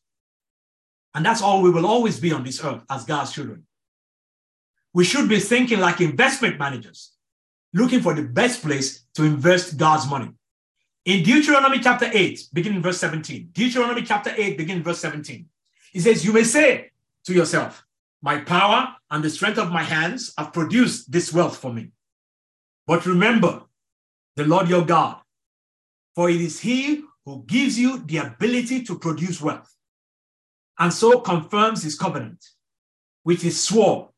And 1.14 1.25
that's 1.25 1.41
all 1.41 1.62
we 1.62 1.71
will 1.71 1.87
always 1.87 2.21
be 2.21 2.33
on 2.33 2.45
this 2.45 2.62
earth 2.62 2.83
as 2.91 3.05
God's 3.05 3.33
children. 3.33 3.64
We 4.93 5.05
should 5.05 5.29
be 5.29 5.38
thinking 5.38 5.81
like 5.81 6.01
investment 6.01 6.59
managers, 6.59 7.12
looking 7.73 8.01
for 8.01 8.14
the 8.14 8.23
best 8.23 8.62
place 8.62 9.05
to 9.14 9.25
invest 9.25 9.77
God's 9.77 10.09
money. 10.09 10.31
In 11.05 11.23
Deuteronomy 11.23 11.79
chapter 11.81 12.11
8, 12.12 12.49
beginning 12.53 12.83
verse 12.83 12.99
17, 12.99 13.51
Deuteronomy 13.53 14.03
chapter 14.03 14.33
8, 14.37 14.59
beginning 14.59 14.83
verse 14.83 14.99
17, 15.01 15.47
it 15.95 16.01
says, 16.01 16.25
You 16.25 16.33
may 16.33 16.45
say 16.45 16.91
to 17.29 17.35
yourself, 17.35 17.85
My 18.21 18.38
power 18.38 18.97
and 19.11 19.23
the 19.23 19.31
strength 19.31 19.59
of 19.59 19.71
my 19.71 19.85
hands 19.85 20.33
have 20.37 20.53
produced 20.53 21.12
this 21.12 21.33
wealth 21.33 21.57
for 21.57 21.73
me. 21.73 21.93
But 22.87 23.07
remember 23.07 23.62
the 24.35 24.45
Lord 24.45 24.69
your 24.69 24.85
God, 24.85 25.19
for 26.17 26.29
it 26.29 26.41
is 26.41 26.59
He 26.59 27.05
who 27.25 27.45
gives 27.47 27.79
you 27.79 28.01
the 28.01 28.17
ability 28.17 28.83
to 28.85 28.99
produce 28.99 29.41
wealth 29.41 29.73
and 30.81 30.93
so 30.93 31.21
confirms 31.21 31.83
His 31.83 31.97
covenant, 31.97 32.45
which 33.23 33.45
is 33.45 33.62
swore 33.62 34.11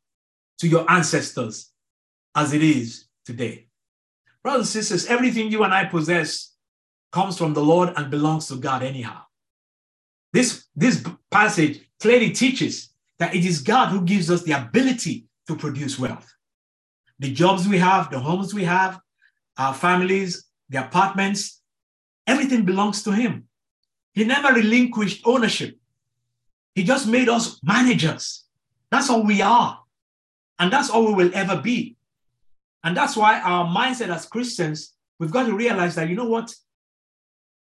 to 0.61 0.68
your 0.68 0.90
ancestors 0.90 1.73
as 2.35 2.55
it 2.55 2.62
is 2.62 3.07
today. 3.27 3.66
Brothers 4.42 4.75
and 4.75 4.85
sisters, 4.85 5.07
everything 5.07 5.51
you 5.51 5.64
and 5.64 5.75
I 5.75 5.85
possess 5.85 6.55
comes 7.12 7.37
from 7.37 7.55
the 7.55 7.62
Lord 7.62 7.92
and 7.96 8.11
belongs 8.11 8.46
to 8.49 8.57
God 8.57 8.83
anyhow. 8.83 9.23
This, 10.33 10.64
this 10.77 11.05
passage 11.31 11.81
clearly 11.99 12.31
teaches 12.31 12.89
that 13.20 13.35
it 13.35 13.44
is 13.44 13.61
God 13.61 13.90
who 13.90 14.00
gives 14.00 14.30
us 14.30 14.42
the 14.42 14.52
ability 14.52 15.26
to 15.46 15.54
produce 15.54 15.98
wealth. 15.98 16.26
The 17.18 17.30
jobs 17.30 17.68
we 17.68 17.78
have, 17.78 18.11
the 18.11 18.18
homes 18.18 18.54
we 18.54 18.64
have, 18.64 18.98
our 19.59 19.74
families, 19.74 20.46
the 20.70 20.78
apartments, 20.85 21.61
everything 22.26 22.64
belongs 22.64 23.02
to 23.02 23.12
Him. 23.12 23.44
He 24.14 24.24
never 24.24 24.54
relinquished 24.54 25.20
ownership. 25.26 25.78
He 26.74 26.83
just 26.83 27.06
made 27.06 27.28
us 27.28 27.61
managers. 27.62 28.44
That's 28.90 29.11
all 29.11 29.22
we 29.22 29.42
are. 29.42 29.78
And 30.59 30.72
that's 30.72 30.88
all 30.88 31.06
we 31.06 31.14
will 31.14 31.30
ever 31.35 31.61
be. 31.61 31.96
And 32.83 32.96
that's 32.96 33.16
why 33.16 33.40
our 33.40 33.66
mindset 33.66 34.09
as 34.09 34.24
Christians, 34.24 34.94
we've 35.18 35.30
got 35.30 35.44
to 35.46 35.54
realize 35.54 35.94
that, 35.96 36.09
you 36.09 36.16
know 36.16 36.28
what? 36.28 36.54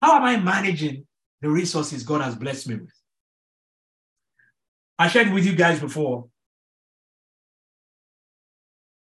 How 0.00 0.16
am 0.16 0.22
I 0.22 0.37
managing 0.37 1.05
the 1.40 1.50
resources 1.50 2.05
God 2.05 2.20
has 2.20 2.37
blessed 2.37 2.68
me 2.68 2.76
with? 2.76 3.02
I 4.98 5.09
shared 5.09 5.33
with 5.33 5.46
you 5.46 5.55
guys 5.55 5.81
before. 5.81 6.28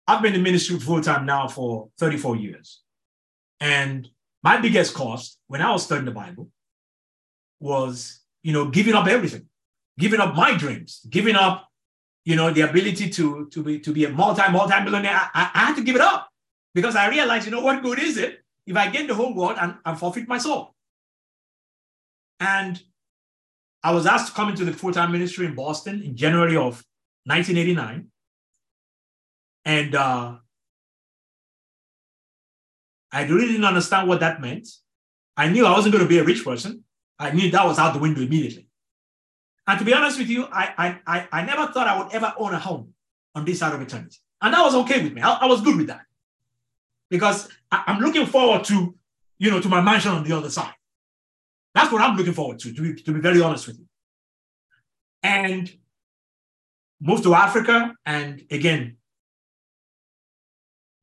I've 0.08 0.22
been 0.22 0.34
in 0.34 0.44
ministry 0.44 0.80
full 0.80 1.02
time 1.02 1.26
now 1.26 1.48
for 1.48 1.90
34 2.00 2.36
years. 2.36 2.82
And 3.60 4.10
my 4.44 4.58
biggest 4.58 4.94
cost 4.94 5.38
when 5.48 5.62
I 5.62 5.72
was 5.72 5.84
studying 5.84 6.06
the 6.06 6.12
Bible 6.12 6.50
was, 7.60 8.22
you 8.42 8.54
know, 8.54 8.70
giving 8.70 8.94
up 8.94 9.08
everything, 9.08 9.48
giving 9.98 10.20
up 10.20 10.36
my 10.36 10.56
dreams, 10.56 11.06
giving 11.10 11.36
up, 11.36 11.68
you 12.26 12.36
know, 12.36 12.52
the 12.52 12.62
ability 12.62 13.10
to, 13.10 13.50
to 13.52 13.64
be 13.64 13.80
to 13.80 13.94
be 13.94 14.06
a 14.06 14.10
multi, 14.10 14.42
multi-millionaire. 14.52 15.30
I, 15.34 15.52
I 15.54 15.60
had 15.68 15.76
to 15.76 15.84
give 15.84 15.96
it 15.96 16.02
up 16.02 16.30
because 16.74 16.96
I 16.96 17.10
realized, 17.10 17.46
you 17.46 17.52
know, 17.52 17.62
what 17.62 17.84
good 17.84 18.00
is 18.00 18.18
it 18.18 18.40
if 18.66 18.76
I 18.76 18.90
gain 18.90 19.08
the 19.08 19.16
whole 19.16 19.34
world 19.34 19.58
and, 19.60 19.76
and 19.86 20.00
forfeit 20.00 20.28
my 20.28 20.38
soul? 20.38 20.74
And 22.40 22.82
I 23.84 23.92
was 23.92 24.06
asked 24.06 24.28
to 24.28 24.34
come 24.34 24.50
into 24.50 24.66
the 24.66 24.74
full 24.74 24.92
time 24.92 25.12
ministry 25.12 25.46
in 25.46 25.56
Boston 25.56 26.02
in 26.02 26.16
January 26.16 26.56
of 26.56 26.84
1989. 27.26 28.08
And 29.66 29.96
uh, 29.96 30.36
I 33.12 33.24
really 33.24 33.48
didn't 33.48 33.66
understand 33.66 34.08
what 34.08 34.20
that 34.20 34.42
meant. 34.42 34.68
I 35.38 35.50
knew 35.50 35.66
I 35.66 35.72
wasn't 35.72 35.94
going 35.94 36.04
to 36.04 36.10
be 36.10 36.20
a 36.20 36.24
rich 36.24 36.44
person. 36.44 36.84
I 37.18 37.32
knew 37.32 37.50
that 37.52 37.66
was 37.66 37.80
out 37.80 37.94
the 37.94 38.00
window 38.00 38.22
immediately. 38.22 38.68
And 39.68 39.78
to 39.80 39.86
be 39.86 39.94
honest 39.94 40.18
with 40.18 40.30
you, 40.30 40.46
I, 40.52 40.98
I, 41.06 41.28
I 41.32 41.46
never 41.46 41.72
thought 41.72 41.88
I 41.88 42.02
would 42.02 42.14
ever 42.14 42.34
own 42.38 42.54
a 42.54 42.60
home 42.60 42.94
on 43.36 43.46
this 43.46 43.60
side 43.60 43.74
of 43.74 43.82
eternity. 43.82 44.18
And 44.42 44.54
that 44.54 44.64
was 44.64 44.76
okay 44.76 45.04
with 45.04 45.14
me. 45.14 45.22
I, 45.22 45.34
I 45.34 45.46
was 45.46 45.62
good 45.62 45.78
with 45.78 45.88
that. 45.88 46.02
Because 47.10 47.50
I, 47.72 47.84
I'm 47.88 48.02
looking 48.02 48.26
forward 48.26 48.64
to, 48.66 48.96
you 49.38 49.52
know, 49.52 49.62
to 49.62 49.70
my 49.70 49.82
mansion 49.82 50.12
on 50.12 50.24
the 50.24 50.36
other 50.36 50.50
side. 50.50 50.74
That's 51.76 51.92
what 51.92 52.02
I'm 52.02 52.18
looking 52.18 52.34
forward 52.34 52.60
to, 52.60 52.74
to 52.74 52.82
be, 52.82 53.02
to 53.02 53.12
be 53.12 53.20
very 53.20 53.42
honest 53.42 53.68
with 53.68 53.78
you. 53.80 53.86
And 55.22 55.72
move 57.02 57.22
to 57.24 57.34
Africa 57.34 57.94
and 58.06 58.42
again, 58.52 58.98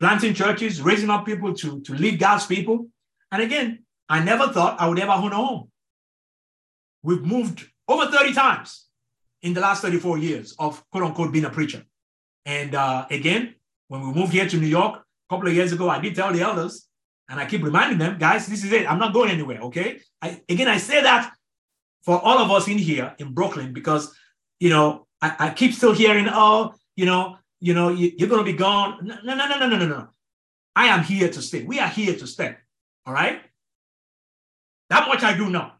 planting 0.01 0.35
churches, 0.35 0.83
raising 0.83 1.11
up 1.11 1.25
people 1.25 1.55
to, 1.55 1.81
to 1.81 1.95
lead 1.95 2.19
God's 2.19 2.47
people. 2.47 2.89
And 3.33 3.43
again, 3.43 3.85
I 4.09 4.23
never 4.23 4.49
thought 4.49 4.81
I 4.81 4.89
would 4.89 4.99
ever 4.99 5.13
own 5.13 5.33
a 5.33 5.37
home. 5.37 5.71
We've 7.03 7.23
moved 7.23 7.67
over 7.89 8.11
30 8.11 8.33
times 8.33 8.87
in 9.43 9.55
the 9.55 9.61
last 9.61 9.83
34 9.83 10.19
years 10.19 10.55
of 10.59 10.83
quote 10.91 11.05
unquote 11.05 11.33
being 11.33 11.45
a 11.45 11.51
preacher. 11.51 11.85
And 12.45 12.75
uh, 12.75 13.07
again, 13.11 13.55
when 13.89 14.01
we 14.01 14.13
moved 14.13 14.33
here 14.33 14.49
to 14.49 14.57
New 14.57 14.67
York 14.67 14.97
a 14.97 15.35
couple 15.35 15.49
of 15.49 15.55
years 15.55 15.73
ago, 15.73 15.89
I 15.89 16.01
did 16.01 16.15
tell 16.15 16.33
the 16.33 16.41
elders, 16.41 16.89
and 17.29 17.41
I 17.41 17.47
keep 17.47 17.63
reminding 17.63 17.99
them, 17.99 18.19
guys, 18.19 18.47
this 18.47 18.65
is 18.65 18.73
it. 18.73 18.91
I'm 18.91 18.99
not 18.99 19.13
going 19.13 19.31
anywhere. 19.31 19.61
Okay. 19.63 20.01
I, 20.23 20.41
again, 20.49 20.69
I 20.69 20.79
say 20.79 21.03
that 21.03 21.33
for 22.05 22.21
all 22.21 22.39
of 22.39 22.51
us 22.51 22.69
in 22.69 22.79
here 22.79 23.15
in 23.19 23.35
Brooklyn 23.35 23.73
because, 23.73 24.15
you 24.61 24.71
know, 24.71 25.07
I, 25.21 25.37
I 25.39 25.51
keep 25.51 25.75
still 25.75 25.93
hearing, 25.93 26.27
oh, 26.29 26.75
you 26.95 27.05
know, 27.05 27.37
you 27.61 27.75
know, 27.75 27.89
you, 27.89 28.13
are 28.25 28.29
going 28.29 28.45
to 28.45 28.53
be 28.53 28.57
gone. 28.57 28.99
No, 29.03 29.35
no, 29.35 29.35
no, 29.35 29.59
no, 29.59 29.69
no, 29.69 29.77
no, 29.77 29.87
no. 29.87 30.09
I 30.77 30.87
am 30.87 31.03
here 31.03 31.29
to 31.29 31.43
stay. 31.43 31.65
We 31.65 31.81
are 31.81 31.89
here 31.89 32.15
to 32.15 32.27
stay. 32.27 32.55
All 33.07 33.15
right. 33.15 33.41
That 34.91 35.09
much 35.09 35.23
I 35.23 35.37
do 35.37 35.51
know. 35.51 35.73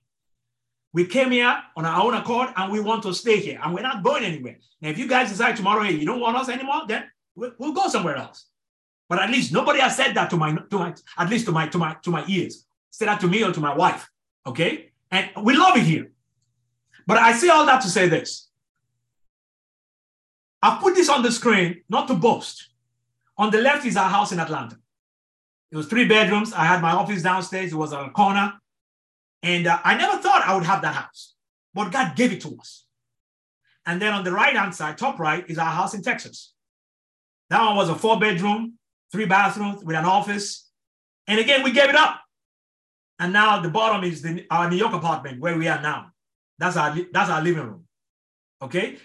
We 0.93 1.05
came 1.05 1.31
here 1.31 1.57
on 1.77 1.85
our 1.85 2.03
own 2.03 2.15
accord 2.15 2.49
and 2.57 2.73
we 2.73 2.81
want 2.81 3.03
to 3.03 3.13
stay 3.13 3.39
here 3.39 3.61
and 3.63 3.75
we're 3.75 3.83
not 3.83 4.03
going 4.03 4.25
anywhere. 4.25 4.57
Now, 4.81 4.89
if 4.89 4.99
you 4.99 5.07
guys 5.07 5.29
decide 5.29 5.57
tomorrow, 5.57 5.83
hey, 5.83 5.93
you 5.93 6.07
don't 6.07 6.21
want 6.21 6.37
us 6.37 6.49
anymore, 6.49 6.83
then 6.89 7.05
we'll, 7.35 7.53
we'll 7.59 7.73
go 7.73 7.89
somewhere 7.89 8.17
else. 8.17 8.47
But 9.09 9.21
at 9.21 9.31
least 9.31 9.53
nobody 9.53 9.81
has 9.81 9.97
said 9.97 10.15
that 10.15 10.31
to 10.31 10.37
my, 10.37 10.57
to 10.71 10.79
my, 10.79 10.95
at 11.19 11.31
least 11.31 11.47
to 11.47 11.53
my, 11.53 11.69
to 11.69 11.79
my, 11.79 11.97
to 12.03 12.11
my 12.11 12.25
ears. 12.27 12.67
Say 12.91 13.07
that 13.07 13.21
to 13.21 13.29
me 13.29 13.45
or 13.45 13.53
to 13.53 13.61
my 13.61 13.75
wife. 13.75 14.09
Okay. 14.47 14.91
And 15.11 15.31
we 15.43 15.57
love 15.57 15.77
it 15.77 15.85
here. 15.85 16.11
But 17.07 17.19
I 17.19 17.33
say 17.33 17.49
all 17.49 17.67
that 17.67 17.83
to 17.83 17.89
say 17.89 18.09
this. 18.09 18.49
I 20.61 20.79
put 20.81 20.95
this 20.95 21.09
on 21.09 21.23
the 21.23 21.31
screen 21.31 21.83
not 21.89 22.09
to 22.09 22.15
boast. 22.15 22.71
On 23.39 23.51
the 23.51 23.59
left 23.59 23.87
is 23.87 23.97
our 23.97 24.09
house 24.09 24.33
in 24.33 24.41
Atlanta. 24.41 24.79
It 25.71 25.77
was 25.77 25.87
three 25.87 26.09
bedrooms. 26.09 26.53
I 26.53 26.65
had 26.65 26.81
my 26.83 26.93
office 26.93 27.23
downstairs. 27.23 27.73
It 27.73 27.77
was 27.77 27.93
on 27.93 28.09
a 28.09 28.11
corner. 28.11 28.55
And 29.43 29.67
uh, 29.67 29.79
I 29.85 29.97
never 29.97 30.21
thought 30.21 30.43
I 30.45 30.55
would 30.55 30.65
have 30.65 30.83
that 30.83 30.95
house, 30.95 31.35
but 31.73 31.93
God 31.93 32.17
gave 32.17 32.33
it 32.33 32.41
to 32.41 32.57
us. 32.59 32.85
And 33.85 34.03
then 34.03 34.13
on 34.13 34.25
the 34.25 34.33
right 34.33 34.57
hand 34.57 34.75
side, 34.75 34.99
top 34.99 35.21
right, 35.21 35.45
is 35.49 35.59
our 35.59 35.71
house 35.71 35.95
in 35.95 36.03
Texas. 36.03 36.53
That 37.51 37.65
one 37.65 37.77
was 37.77 37.89
a 37.89 37.95
four 37.95 38.19
bedroom, 38.19 38.75
three 39.13 39.27
bathrooms 39.27 39.83
with 39.85 39.97
an 39.97 40.05
office. 40.05 40.69
And 41.27 41.39
again, 41.39 41.63
we 41.63 41.73
gave 41.73 41.89
it 41.89 41.97
up. 41.97 42.21
And 43.19 43.33
now 43.33 43.61
the 43.61 43.71
bottom 43.71 44.05
is 44.05 44.23
the, 44.23 44.47
our 44.51 44.69
New 44.69 44.77
York 44.77 44.93
apartment 44.93 45.41
where 45.41 45.57
we 45.57 45.69
are 45.69 45.81
now. 45.81 46.09
That's 46.59 46.77
our, 46.77 46.97
that's 47.13 47.31
our 47.31 47.43
living 47.43 47.65
room. 47.65 47.85
Okay. 48.61 48.99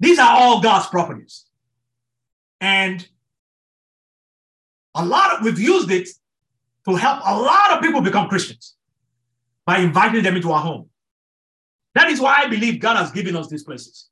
These 0.00 0.18
are 0.18 0.36
all 0.36 0.60
God's 0.60 0.86
properties. 0.88 1.46
And 2.60 3.06
a 4.94 5.04
lot 5.04 5.34
of, 5.34 5.44
we've 5.44 5.58
used 5.58 5.90
it 5.90 6.08
to 6.88 6.94
help 6.94 7.20
a 7.24 7.36
lot 7.36 7.72
of 7.72 7.82
people 7.82 8.00
become 8.00 8.28
Christians 8.28 8.76
by 9.64 9.78
inviting 9.78 10.22
them 10.22 10.36
into 10.36 10.52
our 10.52 10.60
home. 10.60 10.88
That 11.94 12.10
is 12.10 12.20
why 12.20 12.42
I 12.42 12.46
believe 12.46 12.80
God 12.80 12.96
has 12.96 13.10
given 13.10 13.36
us 13.36 13.48
these 13.48 13.64
places. 13.64 14.08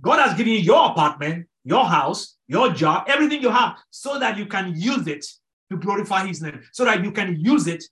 God 0.00 0.18
has 0.18 0.36
given 0.36 0.52
you 0.52 0.58
your 0.58 0.90
apartment, 0.90 1.46
your 1.66 1.84
house, 1.84 2.36
your 2.46 2.72
job, 2.72 3.04
everything 3.08 3.42
you 3.42 3.50
have, 3.50 3.76
so 3.90 4.20
that 4.20 4.38
you 4.38 4.46
can 4.46 4.72
use 4.76 5.08
it 5.08 5.26
to 5.68 5.76
glorify 5.76 6.24
His 6.24 6.40
name, 6.40 6.60
so 6.72 6.84
that 6.84 7.02
you 7.02 7.10
can 7.10 7.40
use 7.40 7.66
it 7.66 7.82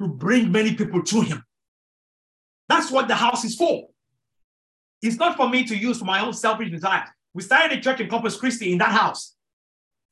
to 0.00 0.06
bring 0.06 0.52
many 0.52 0.74
people 0.76 1.02
to 1.02 1.20
Him. 1.20 1.42
That's 2.68 2.92
what 2.92 3.08
the 3.08 3.16
house 3.16 3.44
is 3.44 3.56
for. 3.56 3.88
It's 5.02 5.16
not 5.16 5.36
for 5.36 5.48
me 5.48 5.64
to 5.64 5.76
use 5.76 5.98
for 5.98 6.04
my 6.04 6.24
own 6.24 6.32
selfish 6.32 6.70
desires. 6.70 7.08
We 7.34 7.42
started 7.42 7.76
a 7.76 7.80
church 7.82 7.98
in 7.98 8.08
Corpus 8.08 8.36
Christi 8.36 8.70
in 8.70 8.78
that 8.78 8.92
house. 8.92 9.34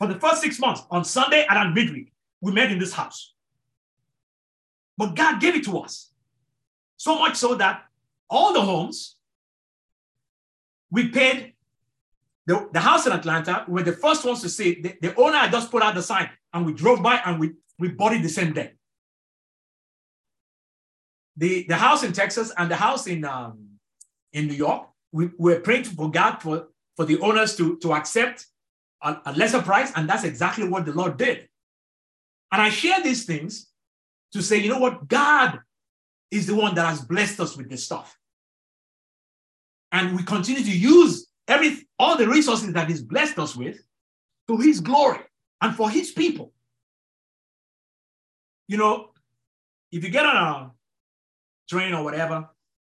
For 0.01 0.09
the 0.09 0.19
first 0.19 0.43
six 0.43 0.59
months, 0.59 0.83
on 0.91 1.05
Sunday 1.05 1.47
and 1.49 1.59
on 1.59 1.75
midweek, 1.75 2.13
we 2.41 2.51
met 2.51 2.73
in 2.73 2.81
this 2.81 2.93
house. 2.93 3.35
But 4.99 5.15
God 5.15 5.41
gave 5.41 5.55
it 5.55 5.65
to 5.67 5.79
us. 5.79 6.11
So 6.97 7.19
much 7.21 7.37
so 7.37 7.55
that 7.55 7.85
all 8.29 8.53
the 8.53 8.63
homes, 8.63 9.17
we 10.91 11.09
paid 11.09 11.55
the, 12.51 12.69
the 12.73 12.81
house 12.81 13.07
in 13.07 13.13
Atlanta, 13.13 13.65
we 13.69 13.75
were 13.75 13.85
the 13.85 13.93
first 13.93 14.25
ones 14.25 14.43
to 14.43 14.49
see 14.49 14.81
the, 14.81 14.97
the 15.01 15.15
owner 15.15 15.37
had 15.37 15.53
just 15.53 15.71
put 15.71 15.85
out 15.85 15.95
the 15.95 16.03
sign 16.03 16.29
and 16.53 16.67
we 16.67 16.73
drove 16.73 17.01
by 17.01 17.21
and 17.25 17.39
we, 17.39 17.53
we 17.79 17.89
bought 17.89 18.13
it 18.13 18.23
the 18.23 18.29
same 18.29 18.53
day. 18.53 18.73
The, 21.37 21.65
the 21.69 21.77
house 21.77 22.03
in 22.03 22.13
Texas 22.13 22.53
and 22.59 22.69
the 22.69 22.75
house 22.75 23.07
in, 23.07 23.25
um, 23.25 23.79
in 24.33 24.49
New 24.49 24.55
York, 24.55 24.89
we 25.13 25.31
were 25.39 25.61
praying 25.61 25.85
for 25.85 26.11
God 26.11 26.43
for, 26.43 26.67
for 26.97 27.05
the 27.05 27.21
owners 27.21 27.55
to, 27.59 27.79
to 27.79 27.93
accept 27.95 28.47
a, 29.01 29.19
a 29.27 29.33
lesser 29.35 29.63
price, 29.63 29.93
and 29.95 30.11
that's 30.11 30.25
exactly 30.25 30.69
what 30.69 30.85
the 30.87 30.93
Lord 30.93 31.17
did. 31.17 31.49
And 32.51 32.61
I 32.61 32.71
share 32.71 33.01
these 33.01 33.27
things 33.27 33.71
to 34.33 34.43
say, 34.43 34.57
you 34.57 34.71
know 34.71 34.81
what? 34.81 35.07
God 35.07 35.61
is 36.33 36.49
the 36.49 36.57
one 36.57 36.75
that 36.75 36.89
has 36.89 37.01
blessed 37.01 37.39
us 37.39 37.57
with 37.57 37.71
this 37.71 37.85
stuff. 37.85 38.19
And 39.93 40.17
we 40.17 40.25
continue 40.25 40.65
to 40.65 40.77
use 40.77 41.30
every 41.51 41.87
all 41.99 42.17
the 42.17 42.29
resources 42.29 42.73
that 42.73 42.89
He's 42.89 43.03
blessed 43.03 43.39
us 43.39 43.55
with 43.55 43.79
to 44.49 44.57
His 44.57 44.81
glory 44.81 45.21
and 45.61 45.75
for 45.75 45.91
His 45.91 46.11
people. 46.11 46.53
You 48.69 48.79
know, 48.79 49.11
if 49.93 50.05
you 50.05 50.11
get 50.11 50.25
on 50.25 50.37
a 50.37 50.71
train 51.69 51.93
or 51.93 52.05
whatever, 52.05 52.49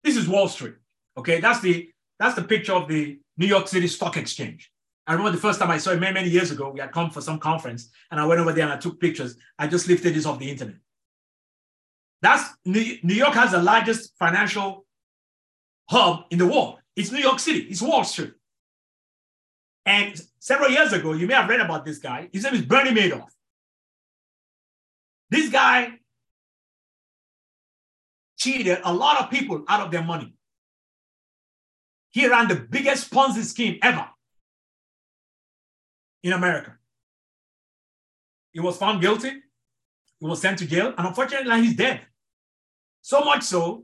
this 0.03 0.17
is 0.17 0.27
Wall 0.27 0.47
Street. 0.47 0.75
Okay, 1.17 1.39
that's 1.39 1.61
the 1.61 1.89
that's 2.19 2.35
the 2.35 2.43
picture 2.43 2.73
of 2.73 2.87
the 2.87 3.19
New 3.37 3.47
York 3.47 3.67
City 3.67 3.87
Stock 3.87 4.17
Exchange. 4.17 4.71
I 5.07 5.13
remember 5.13 5.31
the 5.31 5.41
first 5.41 5.59
time 5.59 5.71
I 5.71 5.77
saw 5.77 5.91
it 5.91 5.99
many, 5.99 6.13
many 6.13 6.29
years 6.29 6.51
ago. 6.51 6.69
We 6.69 6.79
had 6.79 6.91
come 6.91 7.09
for 7.09 7.21
some 7.21 7.39
conference 7.39 7.89
and 8.11 8.19
I 8.19 8.25
went 8.25 8.39
over 8.39 8.53
there 8.53 8.65
and 8.65 8.73
I 8.73 8.77
took 8.77 8.99
pictures. 8.99 9.35
I 9.57 9.67
just 9.67 9.87
lifted 9.87 10.13
this 10.13 10.27
off 10.27 10.37
the 10.37 10.49
internet. 10.49 10.75
That's 12.21 12.47
New, 12.65 12.97
New 13.01 13.15
York 13.15 13.33
has 13.33 13.51
the 13.51 13.61
largest 13.61 14.15
financial 14.19 14.85
hub 15.89 16.25
in 16.29 16.37
the 16.37 16.45
world. 16.45 16.77
It's 16.95 17.11
New 17.11 17.19
York 17.19 17.39
City, 17.39 17.61
it's 17.61 17.81
Wall 17.81 18.03
Street. 18.03 18.33
And 19.91 20.17
several 20.39 20.69
years 20.69 20.93
ago, 20.93 21.12
you 21.12 21.27
may 21.27 21.34
have 21.34 21.49
read 21.49 21.60
about 21.60 21.84
this 21.84 21.97
guy. 21.97 22.30
His 22.32 22.45
name 22.45 22.54
is 22.54 22.62
Bernie 22.62 22.91
Madoff. 22.91 23.27
This 25.30 25.49
guy 25.49 25.99
cheated 28.38 28.80
a 28.86 28.93
lot 28.93 29.19
of 29.19 29.30
people 29.30 29.65
out 29.67 29.82
of 29.82 29.91
their 29.91 30.01
money. 30.01 30.34
He 32.12 32.25
ran 32.25 32.47
the 32.47 32.56
biggest 32.56 33.12
Ponzi 33.12 33.43
scheme 33.43 33.80
ever 33.84 34.08
in 36.23 36.32
America. 36.32 36.77
He 38.54 38.62
was 38.62 38.77
found 38.77 39.01
guilty. 39.01 39.32
He 40.21 40.25
was 40.25 40.39
sent 40.39 40.60
to 40.60 40.67
jail. 40.67 40.93
And 40.97 41.06
unfortunately, 41.06 41.63
he's 41.63 41.75
dead. 41.75 41.99
So 43.01 43.25
much 43.25 43.43
so, 43.43 43.84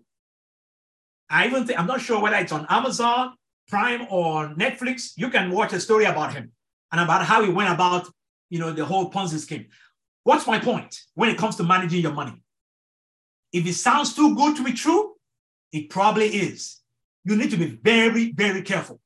I 1.30 1.48
even 1.48 1.67
think, 1.67 1.78
I'm 1.78 1.88
not 1.88 2.00
sure 2.00 2.22
whether 2.22 2.38
it's 2.38 2.54
on 2.54 2.65
Amazon, 2.70 3.34
Prime, 3.67 4.08
or 4.10 4.49
Netflix. 4.56 5.13
You 5.17 5.30
can 5.30 5.51
watch 5.51 5.73
a 5.73 5.80
story 5.80 6.06
about 6.06 6.34
him 6.34 6.51
and 6.91 7.01
about 7.01 7.25
how 7.25 7.43
he 7.43 7.49
went 7.49 7.73
about, 7.73 8.08
you 8.49 8.60
know, 8.60 8.71
the 8.71 8.86
whole 8.86 9.12
Ponzi 9.12 9.39
scheme. 9.39 9.67
What's 10.23 10.47
my 10.47 10.60
point 10.60 10.99
when 11.15 11.30
it 11.30 11.38
comes 11.38 11.56
to 11.58 11.63
managing 11.63 12.01
your 12.01 12.13
money? 12.13 12.41
If 13.53 13.65
it 13.65 13.73
sounds 13.73 14.13
too 14.13 14.36
good 14.36 14.56
to 14.58 14.63
be 14.63 14.73
true, 14.73 15.15
it 15.71 15.89
probably 15.89 16.27
is 16.27 16.82
you 17.27 17.36
need 17.36 17.51
to 17.51 17.58
be 17.58 17.77
very, 17.84 18.32
very 18.32 18.62
careful. 18.62 19.01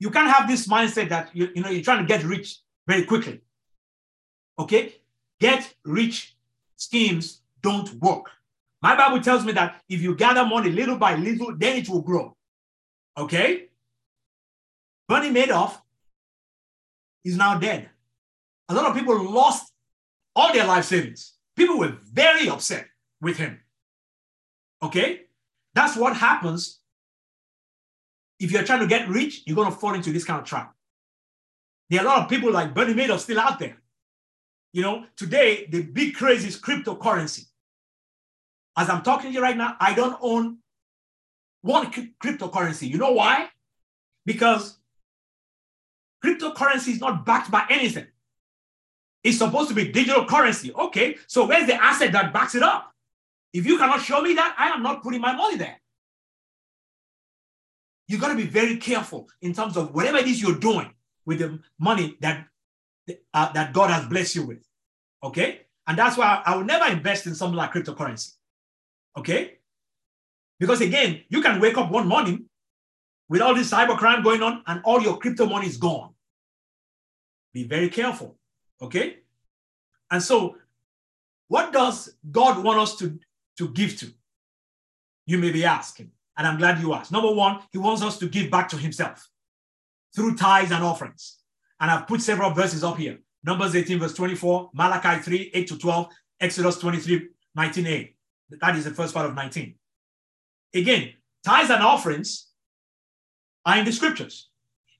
You 0.00 0.10
can't 0.10 0.28
have 0.28 0.48
this 0.48 0.66
mindset 0.66 1.08
that 1.10 1.30
you, 1.32 1.48
you 1.54 1.62
know 1.62 1.70
you're 1.70 1.84
trying 1.84 2.04
to 2.04 2.12
get 2.12 2.24
rich 2.24 2.58
very 2.88 3.04
quickly. 3.04 3.40
Okay? 4.58 4.96
Get 5.38 5.72
rich 5.84 6.36
schemes 6.76 7.42
don't 7.62 7.92
work. 7.94 8.26
My 8.80 8.96
Bible 8.96 9.20
tells 9.20 9.44
me 9.44 9.52
that 9.52 9.80
if 9.88 10.02
you 10.02 10.16
gather 10.16 10.44
money 10.44 10.70
little 10.70 10.96
by 10.96 11.14
little, 11.14 11.54
then 11.56 11.76
it 11.76 11.88
will 11.88 12.02
grow. 12.02 12.36
Okay? 13.16 13.68
Bernie 15.08 15.30
Madoff 15.30 15.78
is 17.24 17.36
now 17.36 17.58
dead. 17.58 17.90
A 18.68 18.74
lot 18.74 18.86
of 18.86 18.96
people 18.96 19.22
lost 19.30 19.72
all 20.34 20.52
their 20.52 20.66
life 20.66 20.84
savings. 20.84 21.34
People 21.56 21.78
were 21.78 21.96
very 22.12 22.48
upset 22.48 22.86
with 23.20 23.36
him. 23.36 23.60
Okay? 24.82 25.22
That's 25.74 25.96
what 25.96 26.16
happens 26.16 26.80
if 28.42 28.50
you're 28.50 28.64
trying 28.64 28.80
to 28.80 28.88
get 28.88 29.08
rich, 29.08 29.42
you're 29.46 29.54
going 29.54 29.70
to 29.70 29.78
fall 29.78 29.94
into 29.94 30.12
this 30.12 30.24
kind 30.24 30.40
of 30.40 30.46
trap. 30.46 30.74
There 31.88 32.00
are 32.00 32.04
a 32.04 32.08
lot 32.08 32.22
of 32.22 32.28
people 32.28 32.50
like 32.50 32.74
Bernie 32.74 32.94
Madoff 32.94 33.20
still 33.20 33.38
out 33.38 33.58
there. 33.58 33.76
You 34.72 34.82
know, 34.82 35.04
today 35.16 35.68
the 35.70 35.82
big 35.82 36.14
craze 36.14 36.44
is 36.44 36.60
cryptocurrency. 36.60 37.46
As 38.76 38.88
I'm 38.88 39.02
talking 39.02 39.30
to 39.30 39.34
you 39.34 39.42
right 39.42 39.56
now, 39.56 39.76
I 39.78 39.94
don't 39.94 40.16
own 40.20 40.58
one 41.62 41.90
cryptocurrency. 41.90 42.88
You 42.88 42.98
know 42.98 43.12
why? 43.12 43.48
Because 44.26 44.78
cryptocurrency 46.24 46.88
is 46.88 47.00
not 47.00 47.24
backed 47.24 47.50
by 47.50 47.64
anything. 47.70 48.06
It's 49.24 49.38
supposed 49.38 49.68
to 49.68 49.74
be 49.74 49.90
digital 49.90 50.24
currency. 50.26 50.72
Okay, 50.74 51.16
so 51.26 51.46
where's 51.46 51.66
the 51.66 51.82
asset 51.82 52.12
that 52.12 52.32
backs 52.32 52.54
it 52.54 52.62
up? 52.62 52.92
If 53.52 53.66
you 53.66 53.78
cannot 53.78 54.02
show 54.02 54.20
me 54.20 54.34
that, 54.34 54.54
I 54.58 54.68
am 54.68 54.82
not 54.82 55.02
putting 55.02 55.20
my 55.20 55.34
money 55.34 55.56
there 55.56 55.78
you 58.12 58.18
got 58.18 58.28
to 58.28 58.36
be 58.36 58.46
very 58.46 58.76
careful 58.76 59.28
in 59.40 59.54
terms 59.54 59.76
of 59.76 59.94
whatever 59.94 60.18
it 60.18 60.26
is 60.26 60.40
you're 60.40 60.58
doing 60.58 60.92
with 61.24 61.38
the 61.38 61.58
money 61.78 62.16
that 62.20 62.46
uh, 63.32 63.52
that 63.52 63.72
God 63.72 63.90
has 63.90 64.06
blessed 64.06 64.34
you 64.36 64.44
with. 64.44 64.62
Okay, 65.24 65.62
and 65.86 65.98
that's 65.98 66.18
why 66.18 66.42
I, 66.44 66.52
I 66.52 66.56
will 66.56 66.64
never 66.64 66.92
invest 66.92 67.26
in 67.26 67.34
something 67.34 67.56
like 67.56 67.72
cryptocurrency. 67.72 68.34
Okay, 69.16 69.58
because 70.62 70.80
again, 70.80 71.24
you 71.28 71.42
can 71.42 71.60
wake 71.60 71.76
up 71.76 71.90
one 71.90 72.06
morning 72.06 72.44
with 73.28 73.42
all 73.42 73.52
this 73.52 73.72
cybercrime 73.72 74.22
going 74.22 74.44
on, 74.44 74.62
and 74.68 74.80
all 74.84 75.02
your 75.02 75.18
crypto 75.18 75.44
money 75.44 75.66
is 75.66 75.76
gone. 75.76 76.10
Be 77.52 77.64
very 77.64 77.88
careful. 77.88 78.36
Okay, 78.80 79.16
and 80.08 80.22
so 80.22 80.54
what 81.48 81.72
does 81.72 82.14
God 82.30 82.62
want 82.62 82.78
us 82.78 82.94
to 82.98 83.18
to 83.58 83.68
give 83.70 83.98
to? 83.98 84.12
You 85.26 85.38
may 85.38 85.50
be 85.50 85.64
asking. 85.64 86.12
And 86.38 86.46
I'm 86.46 86.58
glad 86.58 86.80
you 86.80 86.94
asked. 86.94 87.10
Number 87.10 87.32
one, 87.32 87.58
he 87.72 87.78
wants 87.78 88.00
us 88.00 88.16
to 88.18 88.28
give 88.28 88.48
back 88.48 88.68
to 88.68 88.76
himself 88.76 89.28
through 90.14 90.36
tithes 90.36 90.70
and 90.70 90.84
offerings. 90.84 91.38
And 91.80 91.90
I've 91.90 92.06
put 92.06 92.22
several 92.22 92.50
verses 92.50 92.84
up 92.84 92.98
here. 92.98 93.18
Numbers 93.42 93.74
18, 93.74 93.98
verse 93.98 94.14
24, 94.14 94.70
Malachi 94.72 95.20
3, 95.22 95.50
8 95.52 95.66
to 95.66 95.78
12, 95.78 96.06
Exodus 96.40 96.78
23, 96.78 97.28
19a. 97.58 98.14
That 98.60 98.76
is 98.76 98.84
the 98.84 98.92
first 98.92 99.12
part 99.12 99.26
of 99.26 99.34
19. 99.34 99.74
Again, 100.74 101.12
tithes 101.44 101.70
and 101.70 101.82
offerings 101.82 102.48
are 103.64 103.78
in 103.78 103.84
the 103.84 103.92
scriptures. 103.92 104.48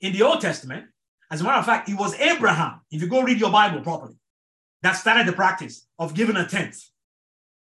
In 0.01 0.13
the 0.13 0.23
Old 0.23 0.41
Testament, 0.41 0.87
as 1.31 1.41
a 1.41 1.45
matter 1.45 1.59
of 1.59 1.67
fact, 1.67 1.89
it 1.89 1.99
was 1.99 2.15
Abraham, 2.21 2.81
if 2.91 3.01
you 3.01 3.09
go 3.09 3.23
read 3.23 3.41
your 3.41 3.51
Bible 3.51 3.81
properly, 3.81 4.17
that 4.83 4.93
started 4.93 5.27
the 5.27 5.33
practice 5.33 5.87
of 5.99 6.15
giving 6.15 6.37
a 6.37 6.47
tenth. 6.47 6.83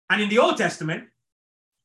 And 0.09 0.23
in 0.23 0.29
the 0.29 0.39
Old 0.39 0.57
Testament, 0.57 1.05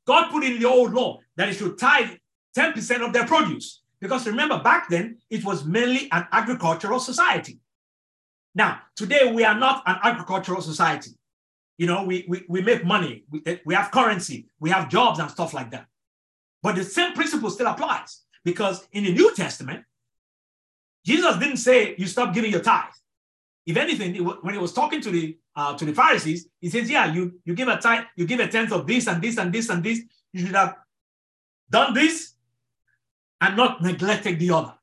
God 0.05 0.31
put 0.31 0.43
in 0.43 0.59
the 0.59 0.65
old 0.65 0.93
law 0.93 1.19
that 1.35 1.49
it 1.49 1.55
should 1.55 1.77
tithe 1.77 2.11
10% 2.57 3.05
of 3.05 3.11
their 3.11 3.25
produce. 3.25 3.81
Because 3.99 4.27
remember, 4.27 4.59
back 4.59 4.87
then, 4.89 5.17
it 5.29 5.43
was 5.43 5.65
mainly 5.65 6.07
an 6.11 6.27
agricultural 6.31 6.99
society. 6.99 7.59
Now, 8.53 8.79
today, 8.95 9.31
we 9.31 9.43
are 9.43 9.57
not 9.57 9.83
an 9.85 9.97
agricultural 10.03 10.61
society. 10.61 11.11
You 11.77 11.87
know, 11.87 12.05
we, 12.05 12.25
we, 12.27 12.45
we 12.47 12.61
make 12.61 12.85
money, 12.85 13.25
we, 13.29 13.59
we 13.65 13.73
have 13.73 13.91
currency, 13.91 14.47
we 14.59 14.69
have 14.69 14.89
jobs 14.89 15.19
and 15.19 15.29
stuff 15.29 15.53
like 15.53 15.71
that. 15.71 15.87
But 16.65 16.77
the 16.77 16.83
same 16.83 17.13
principle 17.13 17.51
still 17.51 17.67
applies 17.67 18.23
because 18.43 18.87
in 18.91 19.03
the 19.03 19.13
New 19.13 19.35
Testament, 19.35 19.85
Jesus 21.05 21.37
didn't 21.37 21.57
say 21.57 21.93
you 21.95 22.07
stop 22.07 22.33
giving 22.33 22.49
your 22.49 22.63
tithe. 22.63 22.97
If 23.67 23.77
anything, 23.77 24.15
when 24.25 24.55
he 24.55 24.59
was 24.59 24.73
talking 24.73 24.99
to 25.01 25.11
the 25.11 25.37
uh, 25.55 25.77
to 25.77 25.85
the 25.85 25.93
Pharisees, 25.93 26.47
he 26.59 26.71
says, 26.71 26.89
"Yeah, 26.89 27.13
you 27.13 27.39
you 27.45 27.53
give 27.53 27.67
a 27.67 27.77
tithe, 27.77 28.05
you 28.15 28.25
give 28.25 28.39
a 28.39 28.47
tenth 28.47 28.71
of 28.71 28.87
this 28.87 29.05
and 29.05 29.21
this 29.21 29.37
and 29.37 29.53
this 29.53 29.69
and 29.69 29.83
this. 29.83 30.01
You 30.33 30.39
should 30.43 30.55
have 30.55 30.73
done 31.69 31.93
this 31.93 32.33
and 33.41 33.55
not 33.55 33.83
neglected 33.83 34.39
the 34.39 34.49
other." 34.49 34.73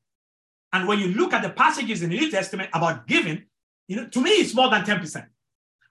And 0.71 0.87
when 0.87 0.99
you 0.99 1.09
look 1.09 1.33
at 1.33 1.43
the 1.43 1.49
passages 1.49 2.01
in 2.01 2.11
the 2.11 2.17
New 2.17 2.31
Testament 2.31 2.69
about 2.73 3.07
giving, 3.07 3.43
you 3.89 3.97
know, 3.97 4.07
to 4.07 4.21
me, 4.21 4.29
it's 4.29 4.55
more 4.55 4.69
than 4.69 4.85
ten 4.85 5.01
percent. 5.01 5.25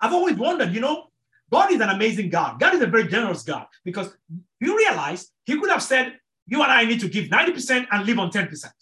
I've 0.01 0.15
always 0.15 0.37
wondered, 0.37 0.73
you 0.73 0.81
know, 0.81 1.12
God 1.53 1.71
is 1.71 1.81
an 1.81 1.91
amazing 1.91 2.31
God. 2.31 2.59
God 2.59 2.75
is 2.75 2.81
a 2.81 2.87
very 2.87 3.07
generous 3.09 3.43
God 3.43 3.67
because 3.85 4.17
you 4.61 4.77
realize 4.77 5.31
He 5.45 5.59
could 5.59 5.71
have 5.71 5.83
said, 5.83 6.19
"You 6.47 6.63
and 6.63 6.73
I 6.73 6.85
need 6.85 7.01
to 7.01 7.09
give 7.09 7.31
ninety 7.31 7.53
percent 7.53 7.89
and 7.93 8.07
live 8.07 8.19
on 8.19 8.31
ten 8.31 8.49
percent," 8.49 8.75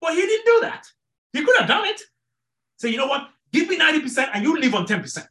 but 0.00 0.14
He 0.14 0.20
didn't 0.20 0.46
do 0.46 0.60
that. 0.62 0.84
He 1.32 1.44
could 1.44 1.56
have 1.58 1.68
done 1.68 1.86
it. 1.86 2.00
Say, 2.78 2.90
you 2.90 2.96
know 2.96 3.06
what? 3.06 3.28
Give 3.52 3.68
me 3.68 3.78
90% 3.78 4.30
and 4.34 4.44
you 4.44 4.58
live 4.58 4.74
on 4.74 4.86
10%. 4.86 5.26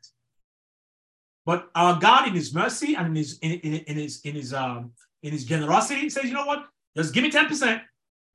But 1.45 1.69
our 1.75 1.97
God, 1.97 2.27
in 2.27 2.33
His 2.33 2.53
mercy 2.53 2.95
and 2.95 3.07
in 3.07 3.15
His 3.15 3.37
in, 3.39 3.51
in, 3.51 3.73
in 3.73 3.95
His 3.95 4.21
in 4.21 4.35
His 4.35 4.53
um, 4.53 4.91
in 5.23 5.31
his 5.31 5.45
generosity, 5.45 6.09
says, 6.09 6.25
you 6.25 6.33
know 6.33 6.45
what? 6.45 6.65
Just 6.95 7.13
give 7.13 7.23
me 7.23 7.31
10% 7.31 7.81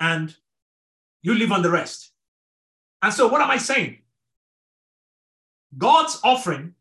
and 0.01 0.35
you 1.23 1.35
live 1.35 1.53
on 1.53 1.63
the 1.63 1.71
rest. 1.71 2.13
And 3.01 3.13
so, 3.13 3.29
what 3.29 3.41
am 3.41 3.51
I 3.51 3.57
saying? 3.57 3.99
God's 5.77 6.21
offering 6.25 6.75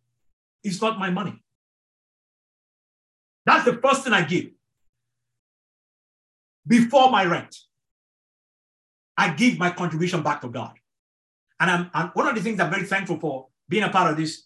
is 0.64 0.82
not 0.82 1.00
my 1.00 1.10
money. 1.10 1.42
That's 3.46 3.66
the 3.66 3.78
first 3.78 4.04
thing 4.04 4.14
I 4.14 4.24
give 4.24 4.52
before 6.68 7.10
my 7.10 7.26
rent. 7.26 7.56
I 9.18 9.34
give 9.34 9.58
my 9.58 9.72
contribution 9.72 10.24
back 10.24 10.42
to 10.42 10.50
God. 10.50 10.74
And 11.60 11.70
I'm, 11.70 11.92
I'm, 11.94 12.08
one 12.10 12.28
of 12.28 12.36
the 12.36 12.42
things 12.42 12.60
I'm 12.60 12.72
very 12.72 12.86
thankful 12.86 13.20
for 13.20 13.48
being 13.70 13.84
a 13.84 13.90
part 13.90 14.10
of 14.10 14.18
this 14.18 14.44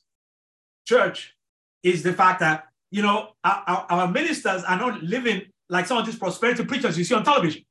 church 0.86 1.34
is 1.82 2.04
the 2.04 2.14
fact 2.14 2.42
that, 2.42 2.66
you 2.92 3.02
know, 3.02 3.30
our, 3.44 3.86
our 3.90 4.08
ministers 4.12 4.64
are 4.64 4.78
not 4.78 5.02
living 5.02 5.44
like 5.70 5.86
some 5.86 5.98
of 5.98 6.06
these 6.06 6.18
prosperity 6.18 6.66
preachers 6.66 6.98
you 6.98 7.04
see 7.04 7.16
on 7.16 7.24
television. 7.24 7.64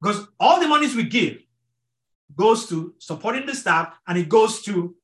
Because 0.00 0.26
all 0.40 0.60
the 0.60 0.68
monies 0.68 0.96
we 0.96 1.04
give 1.04 1.38
goes 2.34 2.68
to 2.68 2.94
supporting 2.98 3.46
the 3.46 3.54
staff 3.54 3.94
and 4.08 4.18
it 4.18 4.28
goes 4.28 4.62
to 4.62 4.95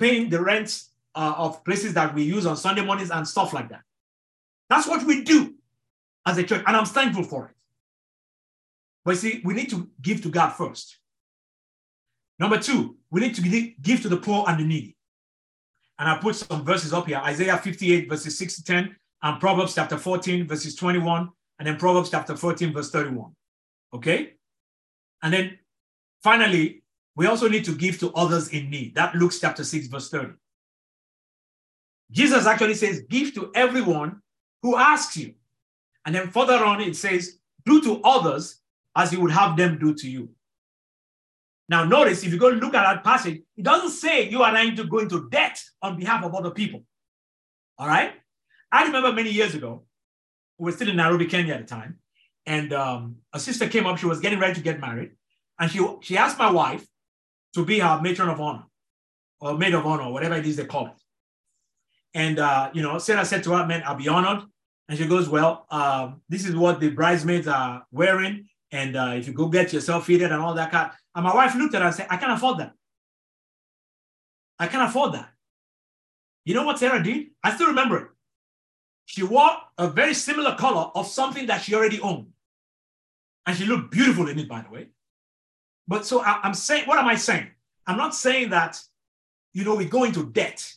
paying 0.00 0.30
the 0.30 0.42
rents 0.42 0.90
uh, 1.14 1.34
of 1.36 1.62
places 1.64 1.94
that 1.94 2.14
we 2.14 2.22
use 2.22 2.46
on 2.46 2.56
Sunday 2.56 2.84
mornings 2.84 3.10
and 3.10 3.28
stuff 3.28 3.52
like 3.52 3.68
that. 3.68 3.82
That's 4.68 4.88
what 4.88 5.06
we 5.06 5.22
do 5.22 5.54
as 6.26 6.38
a 6.38 6.42
church, 6.42 6.62
and 6.66 6.76
I'm 6.76 6.86
thankful 6.86 7.24
for 7.24 7.48
it. 7.48 7.56
But 9.04 9.16
see, 9.18 9.40
we 9.44 9.54
need 9.54 9.70
to 9.70 9.88
give 10.00 10.22
to 10.22 10.30
God 10.30 10.50
first. 10.50 10.98
Number 12.38 12.58
two, 12.58 12.96
we 13.10 13.20
need 13.20 13.34
to 13.34 13.72
give 13.80 14.02
to 14.02 14.08
the 14.08 14.16
poor 14.16 14.44
and 14.48 14.58
the 14.58 14.64
needy. 14.64 14.96
And 15.98 16.08
I 16.08 16.16
put 16.16 16.36
some 16.36 16.64
verses 16.64 16.94
up 16.94 17.06
here 17.06 17.18
Isaiah 17.18 17.58
58, 17.58 18.08
verses 18.08 18.38
6 18.38 18.56
to 18.56 18.64
10, 18.64 18.96
and 19.22 19.40
Proverbs 19.40 19.74
chapter 19.74 19.98
14, 19.98 20.46
verses 20.46 20.74
21, 20.74 21.28
and 21.58 21.68
then 21.68 21.76
Proverbs 21.76 22.10
chapter 22.10 22.36
14, 22.36 22.72
verse 22.72 22.90
31. 22.90 23.32
Okay? 23.92 24.34
And 25.22 25.32
then 25.32 25.58
finally, 26.22 26.79
we 27.16 27.26
also 27.26 27.48
need 27.48 27.64
to 27.64 27.74
give 27.74 27.98
to 28.00 28.12
others 28.12 28.48
in 28.48 28.70
need. 28.70 28.94
That 28.94 29.14
Luke 29.14 29.32
chapter 29.38 29.64
6, 29.64 29.88
verse 29.88 30.08
30. 30.10 30.32
Jesus 32.10 32.46
actually 32.46 32.74
says, 32.74 33.02
Give 33.08 33.34
to 33.34 33.50
everyone 33.54 34.22
who 34.62 34.76
asks 34.76 35.16
you. 35.16 35.34
And 36.04 36.14
then 36.14 36.30
further 36.30 36.64
on, 36.64 36.80
it 36.80 36.96
says, 36.96 37.38
Do 37.64 37.82
to 37.82 38.00
others 38.02 38.60
as 38.96 39.12
you 39.12 39.20
would 39.20 39.30
have 39.30 39.56
them 39.56 39.78
do 39.78 39.94
to 39.94 40.08
you. 40.08 40.30
Now, 41.68 41.84
notice 41.84 42.24
if 42.24 42.32
you 42.32 42.38
go 42.38 42.48
look 42.48 42.74
at 42.74 42.82
that 42.82 43.04
passage, 43.04 43.42
it 43.56 43.62
doesn't 43.62 43.90
say 43.90 44.28
you 44.28 44.42
are 44.42 44.52
going 44.52 44.74
to 44.76 44.84
go 44.84 44.98
into 44.98 45.28
debt 45.30 45.60
on 45.80 45.96
behalf 45.96 46.24
of 46.24 46.34
other 46.34 46.50
people. 46.50 46.82
All 47.78 47.86
right? 47.86 48.12
I 48.72 48.84
remember 48.84 49.12
many 49.12 49.30
years 49.30 49.54
ago, 49.54 49.84
we 50.58 50.66
were 50.66 50.72
still 50.72 50.88
in 50.88 50.96
Nairobi, 50.96 51.26
Kenya 51.26 51.54
at 51.54 51.60
the 51.60 51.66
time, 51.66 51.98
and 52.44 52.72
um, 52.72 53.16
a 53.32 53.38
sister 53.38 53.68
came 53.68 53.86
up. 53.86 53.98
She 53.98 54.06
was 54.06 54.20
getting 54.20 54.38
ready 54.38 54.54
to 54.54 54.60
get 54.60 54.80
married, 54.80 55.12
and 55.58 55.70
she 55.70 55.84
she 56.02 56.16
asked 56.16 56.38
my 56.38 56.50
wife 56.50 56.86
to 57.54 57.64
be 57.64 57.78
her 57.80 58.00
matron 58.02 58.28
of 58.28 58.40
honor, 58.40 58.64
or 59.40 59.56
maid 59.56 59.74
of 59.74 59.86
honor, 59.86 60.10
whatever 60.10 60.36
it 60.36 60.46
is 60.46 60.56
they 60.56 60.64
call 60.64 60.86
it. 60.86 61.00
And 62.14 62.38
uh, 62.38 62.70
you 62.72 62.82
know, 62.82 62.98
Sarah 62.98 63.24
said 63.24 63.44
to 63.44 63.52
her, 63.52 63.66
"Man, 63.66 63.82
I'll 63.84 63.96
be 63.96 64.08
honored." 64.08 64.44
And 64.88 64.98
she 64.98 65.06
goes, 65.06 65.28
"Well, 65.28 65.66
um, 65.70 66.22
this 66.28 66.46
is 66.46 66.54
what 66.56 66.80
the 66.80 66.90
bridesmaids 66.90 67.46
are 67.48 67.84
wearing, 67.92 68.48
and 68.72 68.96
uh, 68.96 69.12
if 69.14 69.26
you 69.26 69.32
go 69.32 69.48
get 69.48 69.72
yourself 69.72 70.06
fitted 70.06 70.32
and 70.32 70.42
all 70.42 70.54
that 70.54 70.70
kind." 70.70 70.90
And 71.14 71.24
my 71.24 71.34
wife 71.34 71.54
looked 71.54 71.74
at 71.74 71.82
her 71.82 71.88
and 71.88 71.96
said, 71.96 72.06
"I 72.10 72.16
can't 72.16 72.32
afford 72.32 72.58
that. 72.58 72.72
I 74.58 74.66
can't 74.66 74.88
afford 74.88 75.14
that." 75.14 75.30
You 76.44 76.54
know 76.54 76.64
what 76.64 76.78
Sarah 76.78 77.02
did? 77.02 77.28
I 77.44 77.54
still 77.54 77.68
remember 77.68 77.98
it. 77.98 78.08
She 79.06 79.22
wore 79.22 79.50
a 79.76 79.88
very 79.88 80.14
similar 80.14 80.54
color 80.54 80.90
of 80.94 81.06
something 81.06 81.46
that 81.46 81.62
she 81.62 81.74
already 81.74 82.00
owned. 82.00 82.28
And 83.46 83.56
she 83.56 83.66
looked 83.66 83.90
beautiful 83.90 84.28
in 84.28 84.38
it, 84.38 84.48
by 84.48 84.62
the 84.62 84.70
way. 84.70 84.88
But 85.90 86.06
so 86.06 86.20
I, 86.20 86.38
am 86.44 86.54
saying, 86.54 86.86
what 86.86 87.00
am 87.00 87.08
I 87.08 87.16
saying? 87.16 87.48
I'm 87.84 87.96
not 87.96 88.14
saying 88.14 88.50
that, 88.50 88.80
you 89.52 89.64
know, 89.64 89.74
we 89.74 89.86
go 89.86 90.04
into 90.04 90.24
debt 90.24 90.72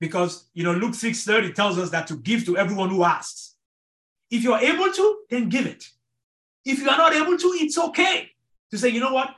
because, 0.00 0.46
you 0.54 0.64
know, 0.64 0.72
Luke 0.72 0.94
6:30 0.94 1.54
tells 1.54 1.78
us 1.78 1.90
that 1.90 2.08
to 2.08 2.16
give 2.16 2.44
to 2.46 2.58
everyone 2.58 2.90
who 2.90 3.04
asks. 3.04 3.54
If 4.28 4.42
you're 4.42 4.58
able 4.58 4.92
to, 4.92 5.18
then 5.30 5.48
give 5.48 5.66
it. 5.66 5.88
If 6.64 6.80
you 6.80 6.90
are 6.90 6.98
not 6.98 7.12
able 7.14 7.38
to, 7.38 7.46
it's 7.60 7.78
okay 7.78 8.30
to 8.72 8.76
say, 8.76 8.88
you 8.88 8.98
know 8.98 9.12
what? 9.12 9.36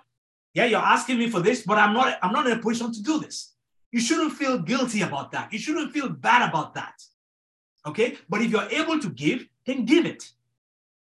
Yeah, 0.55 0.65
you're 0.65 0.81
asking 0.81 1.19
me 1.19 1.29
for 1.29 1.41
this, 1.41 1.63
but 1.63 1.77
I'm 1.77 1.93
not, 1.93 2.19
I'm 2.23 2.33
not 2.33 2.47
in 2.47 2.59
a 2.59 2.63
position 2.63 2.91
to 2.95 3.03
do 3.03 3.21
this. 3.21 3.53
You 3.91 4.01
shouldn't 4.01 4.33
feel 4.33 4.61
guilty 4.61 5.03
about 5.03 5.31
that. 5.33 5.53
You 5.53 5.59
shouldn't 5.59 5.93
feel 5.93 6.09
bad 6.09 6.49
about 6.49 6.73
that. 6.75 6.95
Okay? 7.87 8.17
But 8.31 8.41
if 8.41 8.51
you're 8.51 8.71
able 8.71 8.99
to 8.99 9.11
give, 9.11 9.47
then 9.67 9.85
give 9.85 10.07
it. 10.07 10.33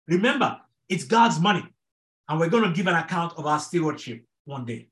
Remember, 0.08 0.60
it's 0.88 1.04
God's 1.04 1.38
money. 1.38 1.64
And 2.28 2.40
we're 2.40 2.48
going 2.48 2.64
to 2.64 2.72
give 2.72 2.86
an 2.86 2.94
account 2.94 3.34
of 3.36 3.46
our 3.46 3.58
stewardship 3.58 4.24
one 4.44 4.64
day. 4.64 4.88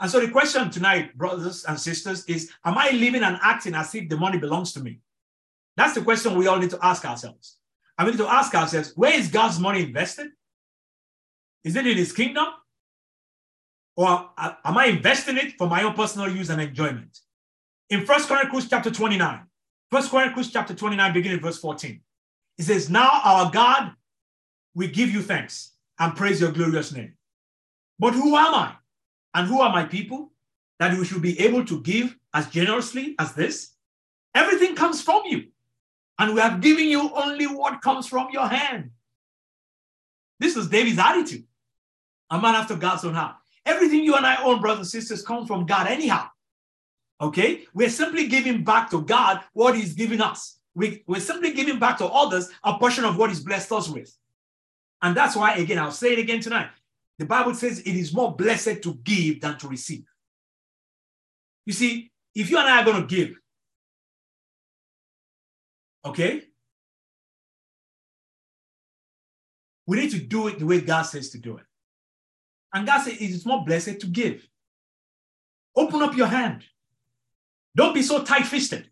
And 0.00 0.10
so 0.10 0.18
the 0.20 0.30
question 0.30 0.68
tonight, 0.70 1.16
brothers 1.16 1.64
and 1.64 1.78
sisters, 1.78 2.24
is 2.24 2.50
Am 2.64 2.76
I 2.76 2.90
living 2.90 3.22
and 3.22 3.38
acting 3.42 3.74
as 3.74 3.94
if 3.94 4.08
the 4.08 4.16
money 4.16 4.38
belongs 4.38 4.72
to 4.72 4.80
me? 4.80 5.00
That's 5.76 5.94
the 5.94 6.02
question 6.02 6.36
we 6.36 6.48
all 6.48 6.58
need 6.58 6.70
to 6.70 6.78
ask 6.82 7.04
ourselves. 7.04 7.56
I 7.96 8.04
need 8.04 8.18
to 8.18 8.26
ask 8.26 8.54
ourselves 8.54 8.92
where 8.96 9.14
is 9.14 9.28
God's 9.28 9.60
money 9.60 9.82
invested? 9.82 10.30
Is 11.64 11.76
it 11.76 11.86
in 11.86 11.96
his 11.96 12.12
kingdom? 12.12 12.46
Or 13.94 14.30
uh, 14.36 14.54
am 14.64 14.78
I 14.78 14.86
investing 14.86 15.36
it 15.36 15.52
for 15.58 15.68
my 15.68 15.82
own 15.82 15.94
personal 15.94 16.28
use 16.28 16.50
and 16.50 16.60
enjoyment? 16.60 17.18
In 17.90 18.04
First 18.04 18.26
Chronicles 18.26 18.68
chapter 18.68 18.90
29, 18.90 19.42
First 19.90 20.10
Chronicles 20.10 20.50
chapter 20.50 20.74
29, 20.74 21.12
beginning 21.12 21.40
verse 21.40 21.58
14. 21.58 22.00
It 22.58 22.62
says, 22.62 22.90
Now 22.90 23.20
our 23.22 23.50
God, 23.50 23.92
we 24.74 24.88
give 24.88 25.10
you 25.10 25.22
thanks 25.22 25.71
and 26.02 26.16
praise 26.16 26.40
your 26.40 26.50
glorious 26.50 26.92
name. 26.92 27.14
But 28.00 28.12
who 28.12 28.34
am 28.36 28.54
I? 28.54 28.74
And 29.34 29.46
who 29.46 29.60
are 29.60 29.70
my 29.70 29.84
people 29.84 30.32
that 30.80 30.98
we 30.98 31.04
should 31.04 31.22
be 31.22 31.38
able 31.38 31.64
to 31.66 31.80
give 31.80 32.16
as 32.34 32.48
generously 32.48 33.14
as 33.20 33.34
this? 33.34 33.74
Everything 34.34 34.74
comes 34.74 35.00
from 35.00 35.22
you. 35.26 35.44
And 36.18 36.34
we 36.34 36.40
have 36.40 36.60
given 36.60 36.86
you 36.86 37.08
only 37.14 37.46
what 37.46 37.82
comes 37.82 38.08
from 38.08 38.30
your 38.32 38.48
hand. 38.48 38.90
This 40.40 40.56
is 40.56 40.68
David's 40.68 40.98
attitude. 40.98 41.44
A 42.30 42.40
man 42.40 42.56
after 42.56 42.74
God's 42.74 43.04
own 43.04 43.14
heart. 43.14 43.36
Everything 43.64 44.02
you 44.02 44.16
and 44.16 44.26
I 44.26 44.42
own, 44.42 44.60
brothers 44.60 44.78
and 44.78 44.88
sisters, 44.88 45.24
comes 45.24 45.46
from 45.46 45.66
God 45.66 45.86
anyhow. 45.86 46.26
Okay? 47.20 47.62
We're 47.74 47.90
simply 47.90 48.26
giving 48.26 48.64
back 48.64 48.90
to 48.90 49.02
God 49.02 49.40
what 49.52 49.76
He's 49.76 49.92
giving 49.92 50.20
us. 50.20 50.58
We, 50.74 51.04
we're 51.06 51.20
simply 51.20 51.52
giving 51.52 51.78
back 51.78 51.98
to 51.98 52.06
others 52.06 52.50
a 52.64 52.76
portion 52.76 53.04
of 53.04 53.16
what 53.16 53.30
He's 53.30 53.44
blessed 53.44 53.70
us 53.70 53.88
with. 53.88 54.12
And 55.02 55.16
that's 55.16 55.34
why, 55.34 55.56
again, 55.56 55.78
I'll 55.78 55.90
say 55.90 56.12
it 56.12 56.20
again 56.20 56.40
tonight. 56.40 56.68
The 57.18 57.26
Bible 57.26 57.54
says 57.54 57.80
it 57.80 57.94
is 57.94 58.14
more 58.14 58.34
blessed 58.34 58.82
to 58.82 58.94
give 59.02 59.40
than 59.40 59.58
to 59.58 59.68
receive. 59.68 60.04
You 61.66 61.72
see, 61.72 62.10
if 62.34 62.50
you 62.50 62.58
and 62.58 62.68
I 62.68 62.80
are 62.80 62.84
going 62.84 63.06
to 63.06 63.14
give, 63.14 63.36
okay, 66.04 66.42
we 69.86 70.00
need 70.00 70.10
to 70.12 70.18
do 70.18 70.48
it 70.48 70.58
the 70.58 70.66
way 70.66 70.80
God 70.80 71.02
says 71.02 71.30
to 71.30 71.38
do 71.38 71.58
it. 71.58 71.64
And 72.72 72.86
God 72.86 73.02
says 73.02 73.14
it 73.14 73.20
is 73.20 73.44
more 73.44 73.64
blessed 73.64 74.00
to 74.00 74.06
give. 74.06 74.48
Open 75.76 76.02
up 76.02 76.16
your 76.16 76.26
hand. 76.26 76.64
Don't 77.74 77.94
be 77.94 78.02
so 78.02 78.22
tight 78.22 78.46
fisted. 78.46 78.88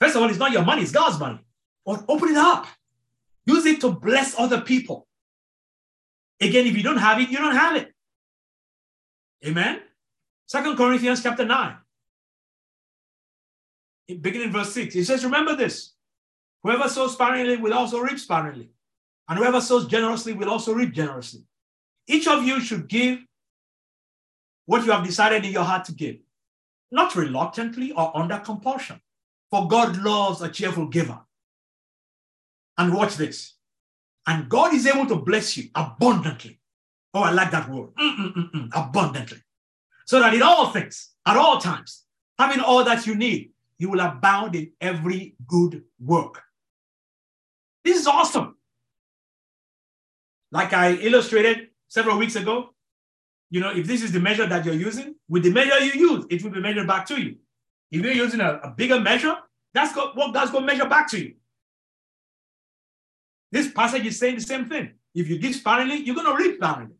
First 0.00 0.16
of 0.16 0.22
all, 0.22 0.30
it's 0.30 0.38
not 0.38 0.52
your 0.52 0.64
money, 0.64 0.82
it's 0.82 0.92
God's 0.92 1.18
money. 1.18 1.40
Or 1.84 2.02
open 2.08 2.30
it 2.30 2.36
up. 2.36 2.66
Use 3.46 3.66
it 3.66 3.80
to 3.80 3.90
bless 3.90 4.38
other 4.38 4.60
people. 4.60 5.06
Again, 6.40 6.66
if 6.66 6.76
you 6.76 6.82
don't 6.82 6.96
have 6.96 7.20
it, 7.20 7.28
you 7.28 7.38
don't 7.38 7.54
have 7.54 7.76
it. 7.76 7.92
Amen. 9.46 9.80
Second 10.46 10.76
Corinthians 10.76 11.22
chapter 11.22 11.44
9. 11.44 11.76
Beginning 14.20 14.50
verse 14.50 14.72
6. 14.72 14.96
It 14.96 15.04
says, 15.04 15.24
Remember 15.24 15.54
this. 15.54 15.92
Whoever 16.62 16.88
sows 16.88 17.12
sparingly 17.12 17.56
will 17.56 17.74
also 17.74 18.00
reap 18.00 18.18
sparingly. 18.18 18.70
And 19.28 19.38
whoever 19.38 19.60
sows 19.60 19.86
generously 19.86 20.32
will 20.32 20.50
also 20.50 20.72
reap 20.74 20.92
generously. 20.92 21.44
Each 22.06 22.26
of 22.26 22.44
you 22.44 22.60
should 22.60 22.88
give 22.88 23.20
what 24.66 24.84
you 24.84 24.90
have 24.90 25.04
decided 25.04 25.44
in 25.44 25.52
your 25.52 25.64
heart 25.64 25.84
to 25.86 25.92
give 25.92 26.16
not 26.90 27.14
reluctantly 27.14 27.92
or 27.92 28.16
under 28.16 28.38
compulsion. 28.38 29.00
For 29.50 29.68
God 29.68 29.96
loves 29.98 30.42
a 30.42 30.48
cheerful 30.48 30.86
giver. 30.86 31.20
And 32.78 32.94
watch 32.94 33.16
this. 33.16 33.54
And 34.30 34.48
God 34.48 34.72
is 34.72 34.86
able 34.86 35.06
to 35.06 35.16
bless 35.16 35.56
you 35.56 35.70
abundantly. 35.74 36.60
Oh, 37.12 37.22
I 37.22 37.32
like 37.32 37.50
that 37.50 37.68
word. 37.68 37.88
Mm-mm-mm-mm, 37.96 38.70
abundantly. 38.72 39.38
So 40.06 40.20
that 40.20 40.32
in 40.34 40.40
all 40.40 40.70
things, 40.70 41.10
at 41.26 41.36
all 41.36 41.58
times, 41.58 42.04
having 42.38 42.60
all 42.60 42.84
that 42.84 43.08
you 43.08 43.16
need, 43.16 43.50
you 43.78 43.90
will 43.90 43.98
abound 43.98 44.54
in 44.54 44.70
every 44.80 45.34
good 45.48 45.82
work. 45.98 46.44
This 47.84 47.98
is 47.98 48.06
awesome. 48.06 48.54
Like 50.52 50.72
I 50.74 50.92
illustrated 50.92 51.70
several 51.88 52.16
weeks 52.16 52.36
ago, 52.36 52.72
you 53.50 53.60
know, 53.60 53.72
if 53.72 53.84
this 53.84 54.04
is 54.04 54.12
the 54.12 54.20
measure 54.20 54.46
that 54.46 54.64
you're 54.64 54.74
using, 54.74 55.16
with 55.28 55.42
the 55.42 55.50
measure 55.50 55.80
you 55.80 56.10
use, 56.10 56.24
it 56.30 56.44
will 56.44 56.52
be 56.52 56.60
measured 56.60 56.86
back 56.86 57.04
to 57.06 57.20
you. 57.20 57.34
If 57.90 58.00
you're 58.00 58.12
using 58.12 58.40
a, 58.40 58.60
a 58.62 58.70
bigger 58.70 59.00
measure, 59.00 59.36
that's 59.74 59.96
what 59.96 60.32
God's 60.32 60.52
going 60.52 60.68
to 60.68 60.72
measure 60.72 60.88
back 60.88 61.10
to 61.10 61.18
you. 61.18 61.34
This 63.52 63.70
passage 63.72 64.06
is 64.06 64.18
saying 64.18 64.36
the 64.36 64.42
same 64.42 64.68
thing. 64.68 64.92
If 65.14 65.28
you 65.28 65.38
give 65.38 65.54
sparingly, 65.54 65.96
you're 65.96 66.14
going 66.14 66.26
to 66.26 66.42
reap 66.42 66.56
sparingly. 66.56 66.94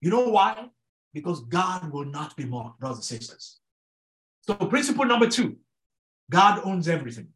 You 0.00 0.10
know 0.10 0.28
why? 0.28 0.68
Because 1.14 1.40
God 1.44 1.90
will 1.92 2.04
not 2.04 2.36
be 2.36 2.44
mocked, 2.44 2.80
brothers 2.80 2.98
and 2.98 3.04
sisters. 3.04 3.58
So, 4.42 4.54
principle 4.54 5.04
number 5.04 5.28
two 5.28 5.56
God 6.30 6.60
owns 6.64 6.88
everything. 6.88 7.28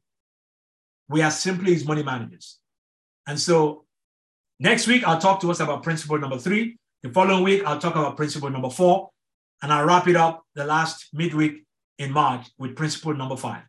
We 1.09 1.23
are 1.23 1.31
simply 1.31 1.75
his 1.75 1.87
money 1.87 2.03
managers. 2.03 2.59
And 3.27 3.39
so, 3.39 3.85
next 4.59 4.87
week, 4.87 5.05
I'll 5.05 5.21
talk 5.21 5.41
to 5.41 5.51
us 5.51 5.61
about 5.61 5.83
principle 5.83 6.19
number 6.19 6.39
three. 6.39 6.79
The 7.03 7.11
following 7.11 7.43
week, 7.43 7.65
I'll 7.65 7.79
talk 7.79 7.97
about 7.97 8.17
principle 8.17 8.51
number 8.51 8.71
four. 8.71 9.11
And 9.63 9.73
I'll 9.73 9.85
wrap 9.85 10.09
it 10.09 10.17
up 10.17 10.45
the 10.55 10.65
last 10.65 11.09
midweek 11.13 11.65
in 11.99 12.11
March 12.11 12.49
with 12.59 12.75
principle 12.75 13.15
number 13.15 13.37
five. 13.37 13.63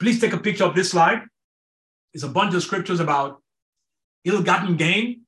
Please 0.00 0.20
take 0.20 0.32
a 0.32 0.38
picture 0.38 0.64
of 0.64 0.74
this 0.74 0.90
slide. 0.90 1.22
It's 2.14 2.22
a 2.22 2.28
bunch 2.28 2.54
of 2.54 2.62
scriptures 2.62 3.00
about 3.00 3.42
ill-gotten 4.24 4.76
gain. 4.76 5.22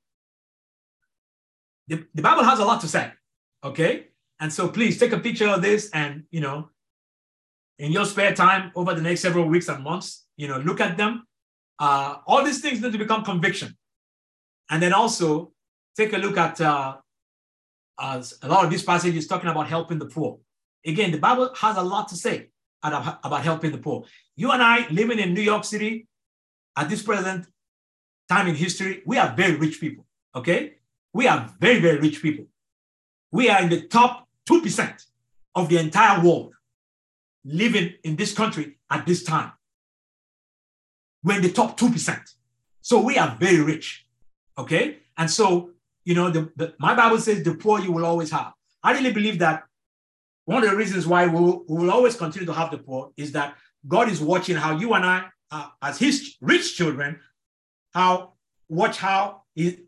The, 1.89 2.05
the 2.14 2.22
Bible 2.22 2.45
has 2.45 2.59
a 2.59 2.64
lot 2.64 2.80
to 2.80 2.89
say, 2.89 3.12
okay? 3.62 4.07
And 4.41 4.53
so 4.53 4.68
please 4.68 4.99
take 4.99 5.12
a 5.12 5.18
picture 5.18 5.49
of 5.49 5.62
this 5.62 5.91
and, 5.91 6.24
you 6.30 6.41
know, 6.41 6.70
in 7.78 7.93
your 7.93 8.07
spare 8.07 8.34
time 8.34 8.72
over 8.74 8.95
the 8.95 9.03
next 9.03 9.20
several 9.20 9.47
weeks 9.47 9.68
and 9.68 9.82
months, 9.84 10.26
you 10.37 10.49
know, 10.49 10.59
look 10.59 10.80
at 10.80 10.97
them. 10.97 11.26
Uh, 11.78 12.16
all 12.26 12.43
these 12.45 12.61
things 12.61 12.80
need 12.80 12.93
to 12.93 12.99
become 12.99 13.24
conviction. 13.24 13.76
And 14.70 14.82
then 14.82 14.93
also 14.93 15.53
take 15.97 16.12
a 16.12 16.18
look 16.18 16.37
at 16.37 16.61
uh, 16.61 16.97
uh, 17.99 18.22
a 18.43 18.49
lot 18.49 18.64
of 18.64 18.70
these 18.70 18.82
passages 18.82 19.26
talking 19.26 19.51
about 19.51 19.68
helping 19.68 19.99
the 19.99 20.07
poor. 20.07 20.39
Again, 20.84 21.11
the 21.11 21.18
Bible 21.18 21.53
has 21.57 21.76
a 21.76 21.82
lot 21.82 22.09
to 22.09 22.16
say 22.16 22.51
about 22.82 23.43
helping 23.43 23.72
the 23.72 23.78
poor. 23.78 24.05
You 24.37 24.53
and 24.53 24.62
I 24.62 24.89
living 24.89 25.18
in 25.18 25.34
New 25.34 25.43
York 25.43 25.64
City 25.64 26.07
at 26.76 26.88
this 26.88 27.02
present 27.02 27.46
time 28.28 28.48
in 28.48 28.54
history, 28.54 29.02
we 29.06 29.18
are 29.18 29.34
very 29.34 29.56
rich 29.56 29.80
people. 29.80 30.04
Okay. 30.34 30.74
We 31.12 31.26
are 31.26 31.54
very, 31.58 31.80
very 31.80 31.98
rich 31.98 32.20
people. 32.20 32.46
We 33.32 33.48
are 33.48 33.62
in 33.62 33.70
the 33.70 33.82
top 33.82 34.28
2% 34.48 35.04
of 35.54 35.68
the 35.68 35.78
entire 35.78 36.22
world 36.22 36.52
living 37.44 37.94
in 38.04 38.16
this 38.16 38.34
country 38.34 38.78
at 38.90 39.06
this 39.06 39.22
time. 39.22 39.52
We're 41.24 41.36
in 41.36 41.42
the 41.42 41.52
top 41.52 41.78
2%. 41.78 42.20
So 42.82 43.00
we 43.00 43.18
are 43.18 43.36
very 43.40 43.60
rich. 43.60 44.06
Okay. 44.58 44.98
And 45.16 45.30
so, 45.30 45.70
you 46.04 46.14
know, 46.14 46.30
the, 46.30 46.50
the, 46.56 46.74
my 46.78 46.94
Bible 46.94 47.18
says 47.18 47.42
the 47.42 47.54
poor 47.54 47.80
you 47.80 47.92
will 47.92 48.04
always 48.04 48.30
have. 48.30 48.52
I 48.82 48.92
really 48.92 49.12
believe 49.12 49.38
that 49.40 49.64
one 50.44 50.62
of 50.62 50.70
the 50.70 50.76
reasons 50.76 51.06
why 51.06 51.26
we 51.26 51.40
will, 51.40 51.64
we 51.68 51.78
will 51.78 51.90
always 51.90 52.14
continue 52.14 52.46
to 52.46 52.52
have 52.52 52.70
the 52.70 52.78
poor 52.78 53.10
is 53.16 53.32
that 53.32 53.56
God 53.88 54.08
is 54.08 54.20
watching 54.20 54.56
how 54.56 54.78
you 54.78 54.94
and 54.94 55.04
I, 55.04 55.24
uh, 55.51 55.68
as 55.82 55.99
his 55.99 56.36
rich 56.40 56.76
children, 56.76 57.20
how 57.94 58.34
watch 58.68 58.99
how 58.99 59.42
he, 59.55 59.78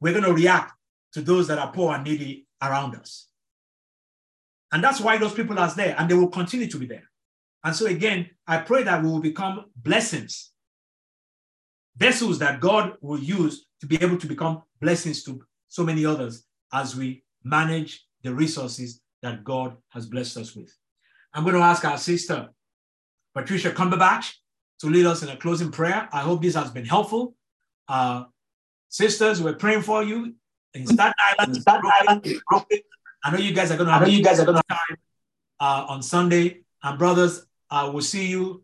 we're 0.00 0.12
going 0.12 0.24
to 0.24 0.32
react 0.32 0.72
to 1.12 1.20
those 1.20 1.48
that 1.48 1.58
are 1.58 1.72
poor 1.72 1.94
and 1.94 2.04
needy 2.04 2.46
around 2.62 2.94
us. 2.96 3.28
And 4.72 4.84
that's 4.84 5.00
why 5.00 5.16
those 5.16 5.34
people 5.34 5.58
are 5.58 5.74
there 5.74 5.94
and 5.98 6.10
they 6.10 6.14
will 6.14 6.28
continue 6.28 6.68
to 6.68 6.78
be 6.78 6.86
there. 6.86 7.08
And 7.64 7.74
so, 7.74 7.86
again, 7.86 8.30
I 8.46 8.58
pray 8.58 8.82
that 8.84 9.02
we 9.02 9.08
will 9.08 9.20
become 9.20 9.66
blessings, 9.76 10.52
vessels 11.96 12.38
that 12.38 12.60
God 12.60 12.94
will 13.00 13.18
use 13.18 13.66
to 13.80 13.86
be 13.86 14.00
able 14.02 14.18
to 14.18 14.26
become 14.26 14.62
blessings 14.80 15.22
to 15.24 15.42
so 15.68 15.84
many 15.84 16.04
others 16.04 16.44
as 16.72 16.94
we 16.94 17.24
manage 17.44 18.06
the 18.22 18.34
resources 18.34 19.00
that 19.22 19.44
God 19.44 19.76
has 19.90 20.06
blessed 20.06 20.36
us 20.36 20.54
with. 20.54 20.72
I'm 21.34 21.44
going 21.44 21.56
to 21.56 21.62
ask 21.62 21.84
our 21.84 21.98
sister, 21.98 22.50
Patricia 23.34 23.70
Cumberbatch, 23.70 24.32
to 24.80 24.86
lead 24.86 25.06
us 25.06 25.22
in 25.22 25.28
a 25.28 25.36
closing 25.36 25.70
prayer. 25.70 26.08
I 26.12 26.20
hope 26.20 26.42
this 26.42 26.54
has 26.54 26.70
been 26.70 26.84
helpful. 26.84 27.34
Uh, 27.88 28.24
sisters, 28.88 29.42
we're 29.42 29.54
praying 29.54 29.82
for 29.82 30.02
you 30.02 30.34
in 30.74 30.86
Staten 30.86 31.14
Island. 31.38 31.56
Staten 31.56 31.90
Island. 32.00 32.26
I 33.24 33.30
know 33.32 33.38
you 33.38 33.52
guys 33.52 33.70
are 33.70 33.76
going 33.76 33.88
to. 33.88 34.00
Know 34.00 34.06
you 34.06 34.22
guys 34.22 34.38
are 34.40 34.44
going 34.44 34.58
to 34.58 34.62
time 34.68 34.96
uh, 35.60 35.86
on 35.88 36.02
Sunday. 36.02 36.62
And 36.82 36.98
brothers, 36.98 37.44
uh, 37.70 37.90
we'll 37.92 38.02
see 38.02 38.26
you. 38.26 38.62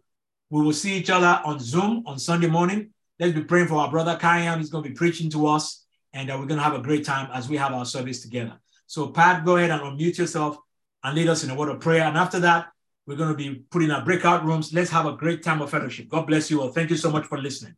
We 0.51 0.63
will 0.63 0.73
see 0.73 0.95
each 0.95 1.11
other 1.11 1.41
on 1.45 1.59
Zoom 1.59 2.05
on 2.07 2.19
Sunday 2.19 2.47
morning. 2.47 2.91
Let's 3.19 3.33
be 3.33 3.43
praying 3.43 3.69
for 3.69 3.77
our 3.77 3.91
brother 3.91 4.17
Kayam. 4.17 4.59
He's 4.59 4.71
going 4.71 4.85
to 4.85 4.91
be 4.91 4.95
preaching 4.95 5.31
to 5.31 5.47
us, 5.49 5.85
and 6.13 6.31
uh, 6.31 6.37
we're 6.39 6.47
going 6.47 6.59
to 6.59 6.65
have 6.65 6.75
a 6.75 6.83
great 6.83 7.05
time 7.05 7.29
as 7.33 7.49
we 7.49 7.57
have 7.57 7.73
our 7.73 7.85
service 7.85 8.23
together. 8.23 8.59
So, 8.87 9.09
Pat, 9.09 9.45
go 9.45 9.57
ahead 9.57 9.71
and 9.71 9.81
unmute 9.81 10.19
yourself 10.19 10.59
and 11.03 11.17
lead 11.17 11.29
us 11.29 11.43
in 11.43 11.51
a 11.51 11.55
word 11.55 11.71
of 11.71 11.81
prayer. 11.81 12.03
And 12.03 12.17
after 12.17 12.41
that, 12.41 12.69
we're 13.07 13.17
going 13.17 13.31
to 13.31 13.35
be 13.35 13.63
putting 13.71 13.91
our 13.91 14.05
breakout 14.05 14.45
rooms. 14.45 14.73
Let's 14.73 14.91
have 14.91 15.07
a 15.07 15.13
great 15.13 15.43
time 15.43 15.61
of 15.61 15.71
fellowship. 15.71 16.09
God 16.09 16.27
bless 16.27 16.51
you 16.51 16.63
all. 16.63 16.69
Thank 16.69 16.91
you 16.91 16.97
so 16.97 17.11
much 17.11 17.27
for 17.27 17.39
listening. 17.39 17.77